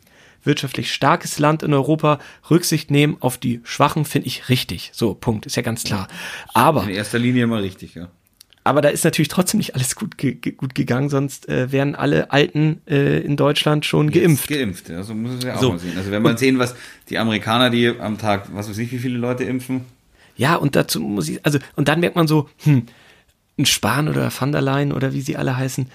wirtschaftlich 0.43 0.93
starkes 0.93 1.39
Land 1.39 1.63
in 1.63 1.73
Europa 1.73 2.19
Rücksicht 2.49 2.91
nehmen 2.91 3.17
auf 3.19 3.37
die 3.37 3.61
Schwachen, 3.63 4.05
finde 4.05 4.27
ich 4.27 4.49
richtig. 4.49 4.91
So, 4.93 5.13
Punkt, 5.13 5.45
ist 5.45 5.55
ja 5.55 5.61
ganz 5.61 5.83
klar. 5.83 6.07
Aber. 6.53 6.83
In 6.83 6.89
erster 6.89 7.19
Linie 7.19 7.43
immer 7.43 7.61
richtig, 7.61 7.95
ja. 7.95 8.09
Aber 8.63 8.81
da 8.81 8.89
ist 8.89 9.03
natürlich 9.03 9.29
trotzdem 9.29 9.57
nicht 9.57 9.73
alles 9.73 9.95
gut, 9.95 10.17
ge 10.17 10.35
gut 10.35 10.75
gegangen, 10.75 11.09
sonst 11.09 11.47
äh, 11.49 11.71
wären 11.71 11.95
alle 11.95 12.29
Alten 12.31 12.81
äh, 12.87 13.19
in 13.21 13.37
Deutschland 13.37 13.85
schon 13.85 14.09
Jetzt 14.09 14.21
geimpft. 14.21 14.47
Geimpft, 14.49 14.89
ja, 14.89 15.01
so 15.01 15.15
muss 15.15 15.35
es 15.37 15.43
ja 15.43 15.55
auch 15.55 15.61
so. 15.61 15.69
mal 15.71 15.79
sehen. 15.79 15.97
Also 15.97 16.11
wenn 16.11 16.21
man 16.21 16.37
sehen, 16.37 16.59
was 16.59 16.75
die 17.09 17.17
Amerikaner, 17.17 17.69
die 17.69 17.87
am 17.87 18.17
Tag, 18.17 18.53
was 18.53 18.69
weiß 18.69 18.77
ich, 18.77 18.91
wie 18.91 18.99
viele 18.99 19.17
Leute 19.17 19.43
impfen. 19.45 19.85
Ja, 20.35 20.55
und 20.55 20.75
dazu 20.75 20.99
muss 20.99 21.29
ich, 21.29 21.43
also, 21.45 21.57
und 21.75 21.87
dann 21.87 21.99
merkt 21.99 22.15
man 22.15 22.27
so, 22.27 22.49
hm, 22.57 22.83
ein 23.57 23.65
Spahn 23.65 24.07
oder 24.07 24.31
Van 24.37 24.51
der 24.51 24.61
Leyen 24.61 24.91
oder 24.91 25.13
wie 25.13 25.21
sie 25.21 25.35
alle 25.35 25.57
heißen, 25.57 25.89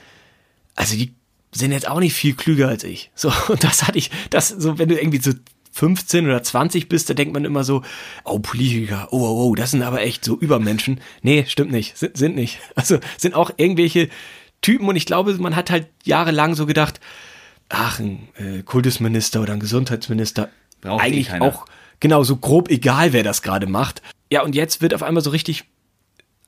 also 0.74 0.96
die 0.96 1.14
sind 1.54 1.72
jetzt 1.72 1.88
auch 1.88 2.00
nicht 2.00 2.14
viel 2.14 2.34
klüger 2.34 2.68
als 2.68 2.84
ich. 2.84 3.10
So, 3.14 3.32
und 3.48 3.64
das 3.64 3.86
hatte 3.86 3.98
ich, 3.98 4.10
das, 4.30 4.48
so, 4.48 4.78
wenn 4.78 4.88
du 4.88 4.98
irgendwie 4.98 5.20
so 5.20 5.32
15 5.72 6.26
oder 6.26 6.42
20 6.42 6.88
bist, 6.88 7.10
da 7.10 7.14
denkt 7.14 7.34
man 7.34 7.44
immer 7.44 7.64
so, 7.64 7.82
oh, 8.24 8.38
Politiker, 8.38 9.08
oh, 9.10 9.18
oh, 9.18 9.48
oh, 9.48 9.54
das 9.54 9.72
sind 9.72 9.82
aber 9.82 10.02
echt 10.02 10.24
so 10.24 10.38
Übermenschen. 10.38 11.00
Nee, 11.22 11.46
stimmt 11.48 11.72
nicht, 11.72 11.96
sind, 11.96 12.16
sind 12.16 12.36
nicht. 12.36 12.60
Also 12.74 12.98
sind 13.16 13.34
auch 13.34 13.50
irgendwelche 13.56 14.08
Typen 14.60 14.88
und 14.88 14.96
ich 14.96 15.06
glaube, 15.06 15.34
man 15.34 15.56
hat 15.56 15.70
halt 15.70 15.88
jahrelang 16.04 16.54
so 16.54 16.66
gedacht, 16.66 17.00
ach, 17.68 17.98
ein 17.98 18.28
äh, 18.36 18.62
Kultusminister 18.62 19.42
oder 19.42 19.52
ein 19.52 19.60
Gesundheitsminister, 19.60 20.48
Braucht 20.80 21.02
eh 21.02 21.06
eigentlich 21.06 21.32
auch 21.32 21.66
genau 21.98 22.22
so 22.22 22.36
grob 22.36 22.70
egal, 22.70 23.12
wer 23.12 23.22
das 23.22 23.42
gerade 23.42 23.66
macht. 23.66 24.02
Ja, 24.30 24.42
und 24.42 24.54
jetzt 24.54 24.80
wird 24.80 24.94
auf 24.94 25.02
einmal 25.02 25.22
so 25.22 25.30
richtig 25.30 25.64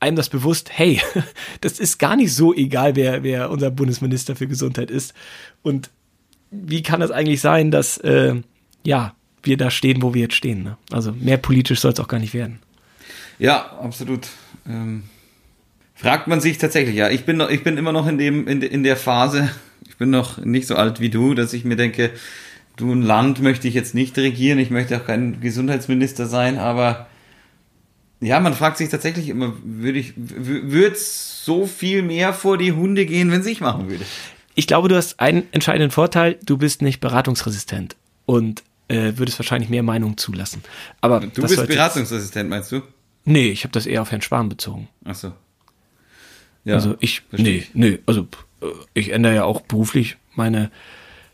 einem 0.01 0.17
das 0.17 0.29
bewusst, 0.29 0.71
hey, 0.73 1.01
das 1.61 1.79
ist 1.79 1.99
gar 1.99 2.17
nicht 2.17 2.35
so 2.35 2.55
egal, 2.55 2.97
wer, 2.97 3.23
wer 3.23 3.51
unser 3.51 3.71
Bundesminister 3.71 4.37
für 4.37 4.47
Gesundheit 4.47 4.91
ist. 4.91 5.15
Und 5.63 5.91
wie 6.51 6.83
kann 6.83 7.01
das 7.01 7.11
eigentlich 7.11 7.41
sein, 7.41 7.71
dass 7.71 7.99
äh, 7.99 8.35
ja, 8.85 9.15
wir 9.43 9.57
da 9.57 9.71
stehen, 9.71 10.03
wo 10.03 10.15
wir 10.15 10.23
jetzt 10.23 10.35
stehen? 10.35 10.63
Ne? 10.63 10.77
Also 10.91 11.13
mehr 11.13 11.39
politisch 11.39 11.81
soll 11.81 11.93
es 11.93 12.01
auch 12.01 12.09
gar 12.09 12.21
nicht 12.21 12.35
werden. 12.35 12.61
Ja, 13.39 13.79
absolut. 13.81 14.29
Ähm, 14.67 15.05
fragt 15.95 16.27
man 16.29 16.41
sich 16.41 16.59
tatsächlich, 16.59 16.97
ja. 16.97 17.11
Ich 17.11 17.25
bin, 17.25 17.37
noch, 17.37 17.51
ich 17.51 17.63
bin 17.63 17.77
immer 17.77 17.93
noch 17.93 18.07
in, 18.07 18.19
dem, 18.19 18.47
in, 18.49 18.63
in 18.63 18.83
der 18.83 18.97
Phase, 18.97 19.51
ich 19.89 19.97
bin 19.97 20.11
noch 20.11 20.39
nicht 20.39 20.67
so 20.67 20.77
alt 20.77 21.01
wie 21.01 21.11
du, 21.11 21.35
dass 21.35 21.53
ich 21.53 21.65
mir 21.65 21.77
denke, 21.77 22.11
du, 22.77 22.93
ein 22.93 23.03
Land 23.03 23.41
möchte 23.41 23.69
ich 23.69 23.75
jetzt 23.75 23.95
nicht 23.95 24.17
regieren, 24.19 24.59
ich 24.59 24.71
möchte 24.71 24.97
auch 24.97 25.07
kein 25.07 25.41
Gesundheitsminister 25.41 26.27
sein, 26.27 26.59
aber 26.59 27.07
ja, 28.21 28.41
man 28.41 28.55
fragt 28.55 28.79
sich 28.79 28.89
tatsächlich 28.89 29.29
immer, 29.29 29.55
würde 29.63 29.99
ich, 29.99 30.15
würde 30.17 30.95
es 30.95 31.45
so 31.45 31.67
viel 31.67 32.03
mehr 32.03 32.33
vor 32.33 32.59
die 32.59 32.73
Hunde 32.73 33.07
gehen, 33.07 33.31
wenn 33.31 33.47
ich 33.47 33.61
machen 33.61 33.89
würde? 33.91 34.05
Ich 34.55 34.67
glaube, 34.67 34.89
du 34.89 34.97
hast 34.97 35.21
einen 35.21 35.45
entscheidenden 35.53 35.91
Vorteil, 35.91 36.39
du 36.45 36.57
bist 36.57 36.81
nicht 36.81 37.01
beratungsresistent 37.01 37.97
und 38.25 38.63
äh, 38.89 39.13
würdest 39.17 39.39
wahrscheinlich 39.39 39.69
mehr 39.69 39.83
Meinung 39.83 40.17
zulassen. 40.17 40.63
Aber 41.01 41.21
du 41.21 41.43
bist 41.43 41.67
beratungsresistent, 41.67 42.49
meinst 42.49 42.73
du? 42.73 42.83
Nee, 43.25 43.51
ich 43.51 43.65
habe 43.65 43.73
das 43.73 43.87
eher 43.87 44.03
auf 44.03 44.13
Herrn 44.13 44.23
Spahn 44.23 44.49
bezogen. 44.49 44.89
Ach 45.05 45.15
so. 45.15 45.33
Ja, 46.65 46.75
also 46.75 46.97
ich, 47.01 47.23
nee, 47.33 47.67
nee, 47.75 47.99
also 48.07 48.27
äh, 48.63 48.67
ich 48.95 49.11
ändere 49.11 49.35
ja 49.35 49.45
auch 49.45 49.61
beruflich 49.61 50.17
meine 50.35 50.71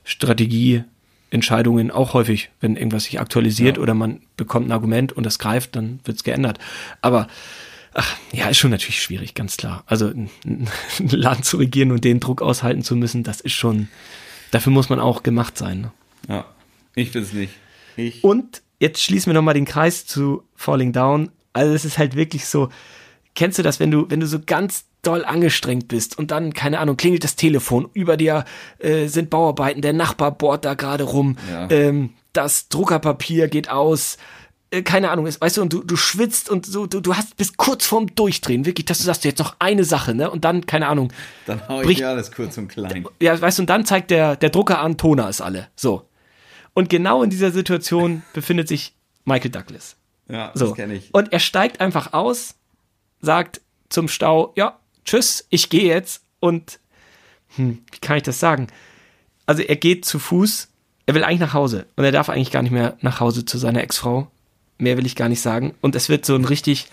Strategie, 0.05 0.85
Entscheidungen 1.33 1.91
auch 1.91 2.15
häufig, 2.15 2.51
wenn 2.61 2.77
irgendwas 2.77 3.05
sich 3.05 3.19
aktualisiert 3.19 3.77
ja. 3.77 3.83
oder 3.83 3.95
man 3.95 4.21
bekommt 4.37 4.69
ein 4.69 4.73
Argument 4.73 5.13
und 5.13 5.25
das 5.25 5.39
greift, 5.39 5.77
dann 5.77 6.01
wird's 6.05 6.25
geändert. 6.25 6.59
Aber 7.01 7.27
ach, 7.95 8.17
ja, 8.33 8.49
ist 8.49 8.59
schon 8.59 8.71
natürlich 8.71 9.03
schwierig, 9.03 9.35
ganz 9.35 9.57
klar. 9.57 9.83
Also 9.87 10.09
ein 10.09 10.69
Land 10.99 11.45
zu 11.45 11.57
regieren 11.57 11.91
und 11.91 12.05
den 12.05 12.21
Druck 12.21 12.43
aushalten 12.43 12.83
zu 12.83 12.97
müssen, 12.97 13.23
das 13.23 13.41
ist 13.41 13.55
schon, 13.55 13.89
dafür 14.51 14.73
muss 14.73 14.91
man 14.91 15.01
auch 15.01 15.23
gemacht 15.23 15.57
sein. 15.57 15.81
Ne? 15.81 15.93
Ja, 16.29 16.45
ich 16.95 17.15
will 17.15 17.23
es 17.23 17.33
nicht. 17.33 17.55
Ich. 17.97 18.23
Und 18.23 18.63
jetzt 18.79 19.03
schließen 19.03 19.31
wir 19.31 19.35
nochmal 19.35 19.55
den 19.55 19.65
Kreis 19.65 20.07
zu 20.07 20.43
Falling 20.55 20.93
Down. 20.93 21.31
Also 21.55 21.73
es 21.73 21.85
ist 21.85 21.99
halt 21.99 22.15
wirklich 22.15 22.47
so, 22.47 22.69
kennst 23.35 23.59
du 23.59 23.63
das, 23.63 23.81
wenn 23.81 23.91
du, 23.91 24.11
wenn 24.11 24.21
du 24.21 24.27
so 24.27 24.39
ganz 24.45 24.85
doll 25.03 25.25
angestrengt 25.25 25.89
bist 25.89 26.19
und 26.19 26.31
dann, 26.31 26.55
keine 26.55 26.79
Ahnung, 26.79 26.97
klingelt 26.97 27.25
das 27.25 27.37
Telefon, 27.37 27.89
über 27.93 28.17
dir 28.17 28.45
äh, 28.79 29.07
sind 29.09 29.31
Bauarbeiten, 29.31 29.83
der 29.83 29.93
Nachbar 29.93 30.31
bohrt 30.31 30.65
da 30.65 30.75
gerade 30.75 31.05
rum, 31.05 31.37
ja. 31.51 31.69
ähm, 31.71 32.11
das 32.33 32.69
Druckerpapier 32.69 33.49
geht 33.49 33.69
aus, 33.69 34.17
äh, 34.73 34.83
keine 34.83 35.11
Ahnung, 35.11 35.27
ist, 35.27 35.41
weißt 35.41 35.59
du, 35.59 35.63
und 35.63 35.73
du, 35.73 35.83
du 35.83 35.97
schwitzt 35.97 36.49
und 36.49 36.65
so, 36.67 36.87
du, 36.87 37.01
du 37.01 37.15
hast 37.15 37.37
bis 37.37 37.57
kurz 37.57 37.87
vorm 37.87 38.15
Durchdrehen, 38.15 38.65
wirklich, 38.65 38.87
dass 38.87 38.99
du 38.99 39.05
sagst, 39.05 39.25
jetzt 39.25 39.39
noch 39.39 39.57
eine 39.59 39.85
Sache, 39.85 40.15
ne? 40.15 40.31
Und 40.31 40.45
dann, 40.45 40.67
keine 40.67 40.89
Ahnung. 40.89 41.13
Dann 41.47 41.67
hau 41.69 41.81
ich 41.81 41.87
bricht, 41.87 42.01
dir 42.01 42.09
alles 42.09 42.33
kurz 42.33 42.57
und 42.57 42.69
klein. 42.69 43.07
Ja, 43.21 43.39
weißt 43.39 43.59
du, 43.59 43.63
und 43.63 43.71
dann 43.71 43.85
zeigt 43.85 44.11
der, 44.11 44.37
der 44.37 44.51
Drucker 44.51 44.81
an, 44.81 44.97
Toner 44.97 45.29
ist 45.29 45.43
alle. 45.43 45.69
So. 45.77 46.09
Und 46.75 46.89
genau 46.89 47.23
in 47.23 47.29
dieser 47.29 47.51
Situation 47.51 48.23
befindet 48.33 48.67
sich 48.67 48.95
Michael 49.25 49.51
Douglas. 49.51 49.97
Ja, 50.29 50.53
so. 50.55 50.69
das 50.69 50.77
kenne 50.77 50.95
ich. 50.95 51.13
Und 51.13 51.33
er 51.33 51.41
steigt 51.41 51.81
einfach 51.81 52.15
aus, 52.15 52.55
sagt 53.21 53.61
zum 53.91 54.09
Stau, 54.09 54.55
ja, 54.57 54.79
tschüss, 55.05 55.47
ich 55.51 55.69
gehe 55.69 55.87
jetzt 55.87 56.23
und 56.41 56.79
hm, 57.57 57.83
wie 57.91 57.99
kann 57.99 58.17
ich 58.17 58.23
das 58.23 58.41
sagen? 58.41 58.69
Also 59.47 59.63
er 59.63 59.77
geht 59.77 60.05
zu 60.05 60.19
Fuß, 60.19 60.69
er 61.07 61.15
will 61.15 61.25
eigentlich 61.25 61.41
nach 61.41 61.55
Hause 61.55 61.87
und 61.97 62.05
er 62.05 62.13
darf 62.13 62.29
eigentlich 62.29 62.51
gar 62.51 62.63
nicht 62.63 62.73
mehr 62.73 62.97
nach 63.01 63.21
Hause 63.21 63.45
zu 63.45 63.59
seiner 63.59 63.83
Ex-Frau. 63.83 64.31
Mehr 64.79 64.97
will 64.97 65.07
ich 65.07 65.17
gar 65.17 65.29
nicht 65.29 65.41
sagen. 65.41 65.75
Und 65.81 65.95
es 65.95 66.09
wird 66.09 66.25
so 66.25 66.35
ein 66.35 66.45
richtig 66.45 66.89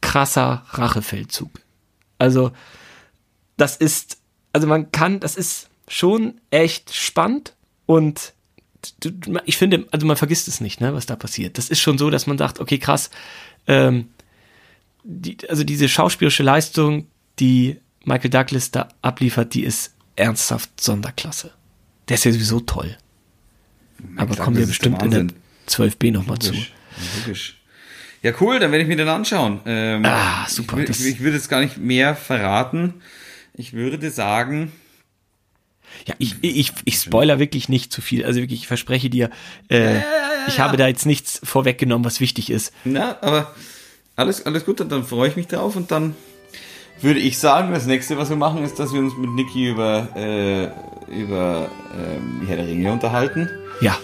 krasser 0.00 0.64
Rachefeldzug. 0.70 1.50
Also 2.18 2.52
das 3.56 3.76
ist, 3.76 4.18
also 4.52 4.66
man 4.66 4.90
kann, 4.90 5.20
das 5.20 5.36
ist 5.36 5.68
schon 5.88 6.40
echt 6.50 6.94
spannend 6.94 7.54
und 7.86 8.32
ich 9.44 9.58
finde, 9.58 9.86
also 9.90 10.06
man 10.06 10.16
vergisst 10.16 10.48
es 10.48 10.60
nicht, 10.60 10.80
ne, 10.80 10.94
was 10.94 11.06
da 11.06 11.16
passiert. 11.16 11.58
Das 11.58 11.68
ist 11.68 11.80
schon 11.80 11.98
so, 11.98 12.08
dass 12.08 12.26
man 12.26 12.38
sagt, 12.38 12.60
okay, 12.60 12.78
krass, 12.78 13.10
ähm, 13.66 14.08
die, 15.02 15.36
also 15.48 15.64
diese 15.64 15.88
schauspielerische 15.88 16.42
Leistung, 16.42 17.06
die 17.40 17.78
Michael 18.04 18.30
Douglas 18.30 18.70
da 18.70 18.88
abliefert, 19.02 19.54
die 19.54 19.64
ist 19.64 19.94
ernsthaft 20.16 20.80
Sonderklasse. 20.80 21.52
Der 22.08 22.14
ist 22.14 22.24
ja 22.24 22.32
sowieso 22.32 22.60
toll. 22.60 22.96
Michael 23.98 24.18
Aber 24.18 24.36
kommen 24.36 24.56
wir 24.56 24.66
bestimmt 24.66 25.02
in 25.02 25.10
der 25.10 25.26
12b 25.68 26.12
nochmal 26.12 26.38
zu. 26.38 26.54
Logisch. 27.18 27.56
Ja, 28.22 28.32
cool, 28.40 28.58
dann 28.58 28.70
werde 28.70 28.82
ich 28.82 28.88
mir 28.88 28.96
den 28.96 29.08
anschauen. 29.08 29.60
Ähm, 29.64 30.04
ah, 30.04 30.46
super. 30.48 30.78
Ich, 30.78 30.90
ich, 30.90 31.06
ich 31.06 31.20
würde 31.20 31.36
jetzt 31.36 31.48
gar 31.48 31.60
nicht 31.60 31.78
mehr 31.78 32.14
verraten. 32.14 32.94
Ich 33.54 33.72
würde 33.72 34.10
sagen. 34.10 34.72
Ja, 36.06 36.14
ich, 36.18 36.36
ich, 36.42 36.72
ich 36.84 36.96
spoiler 36.96 37.38
wirklich 37.38 37.68
nicht 37.68 37.92
zu 37.92 38.02
viel. 38.02 38.24
Also 38.24 38.40
wirklich, 38.40 38.60
ich 38.60 38.66
verspreche 38.66 39.08
dir, 39.08 39.30
äh, 39.70 39.78
ja, 39.78 39.90
ja, 39.90 40.00
ja, 40.00 40.46
ich 40.48 40.60
habe 40.60 40.76
da 40.76 40.86
jetzt 40.86 41.06
nichts 41.06 41.40
vorweggenommen, 41.42 42.04
was 42.04 42.20
wichtig 42.20 42.50
ist. 42.50 42.72
Na, 42.84 43.18
aber 43.22 43.54
alles, 44.16 44.44
alles 44.44 44.64
gut, 44.66 44.80
dann 44.80 45.04
freue 45.04 45.28
ich 45.28 45.36
mich 45.36 45.46
drauf 45.46 45.76
und 45.76 45.90
dann 45.90 46.14
würde 47.02 47.20
ich 47.20 47.38
sagen, 47.38 47.72
das 47.72 47.86
nächste, 47.86 48.18
was 48.18 48.30
wir 48.30 48.36
machen, 48.36 48.62
ist, 48.62 48.78
dass 48.78 48.92
wir 48.92 49.00
uns 49.00 49.16
mit 49.16 49.30
Niki 49.30 49.68
über, 49.68 50.08
äh, 50.16 50.64
über 51.08 51.68
ähm, 51.94 52.46
Herr 52.46 52.56
der 52.56 52.66
Ringe 52.66 52.92
unterhalten. 52.92 53.48
Ja. 53.80 53.96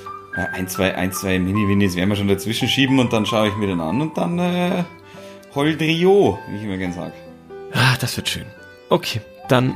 Ein, 0.53 0.69
zwei, 0.69 0.95
ein, 0.95 1.13
zwei 1.13 1.39
Mini-Winis 1.39 1.97
werden 1.97 2.11
wir 2.11 2.17
schon 2.17 2.29
dazwischen 2.29 2.69
schieben 2.69 2.99
und 2.99 3.13
dann 3.13 3.25
schaue 3.25 3.49
ich 3.49 3.57
mir 3.57 3.69
den 3.69 3.81
an 3.81 4.03
und 4.03 4.19
dann 4.19 4.39
äh, 4.39 4.85
heult 5.55 5.81
Rio, 5.81 6.39
wie 6.49 6.57
ich 6.57 6.65
immer 6.65 6.77
gern 6.77 6.93
sage. 6.93 7.15
Ah, 7.73 7.97
das 8.01 8.17
wird 8.19 8.29
schön. 8.29 8.45
Okay, 8.91 9.23
dann 9.49 9.75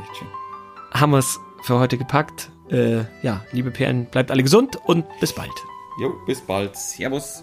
haben 0.93 1.13
wir 1.13 1.19
es 1.19 1.41
für 1.63 1.79
heute 1.79 1.97
gepackt. 1.97 2.51
Äh, 2.71 3.05
ja, 3.23 3.45
liebe 3.53 3.71
Perlen, 3.71 4.05
bleibt 4.07 4.31
alle 4.31 4.43
gesund 4.43 4.77
und 4.85 5.07
bis 5.19 5.33
bald. 5.33 5.51
Jo, 5.99 6.13
bis 6.27 6.41
bald. 6.43 6.77
Servus. 6.77 7.43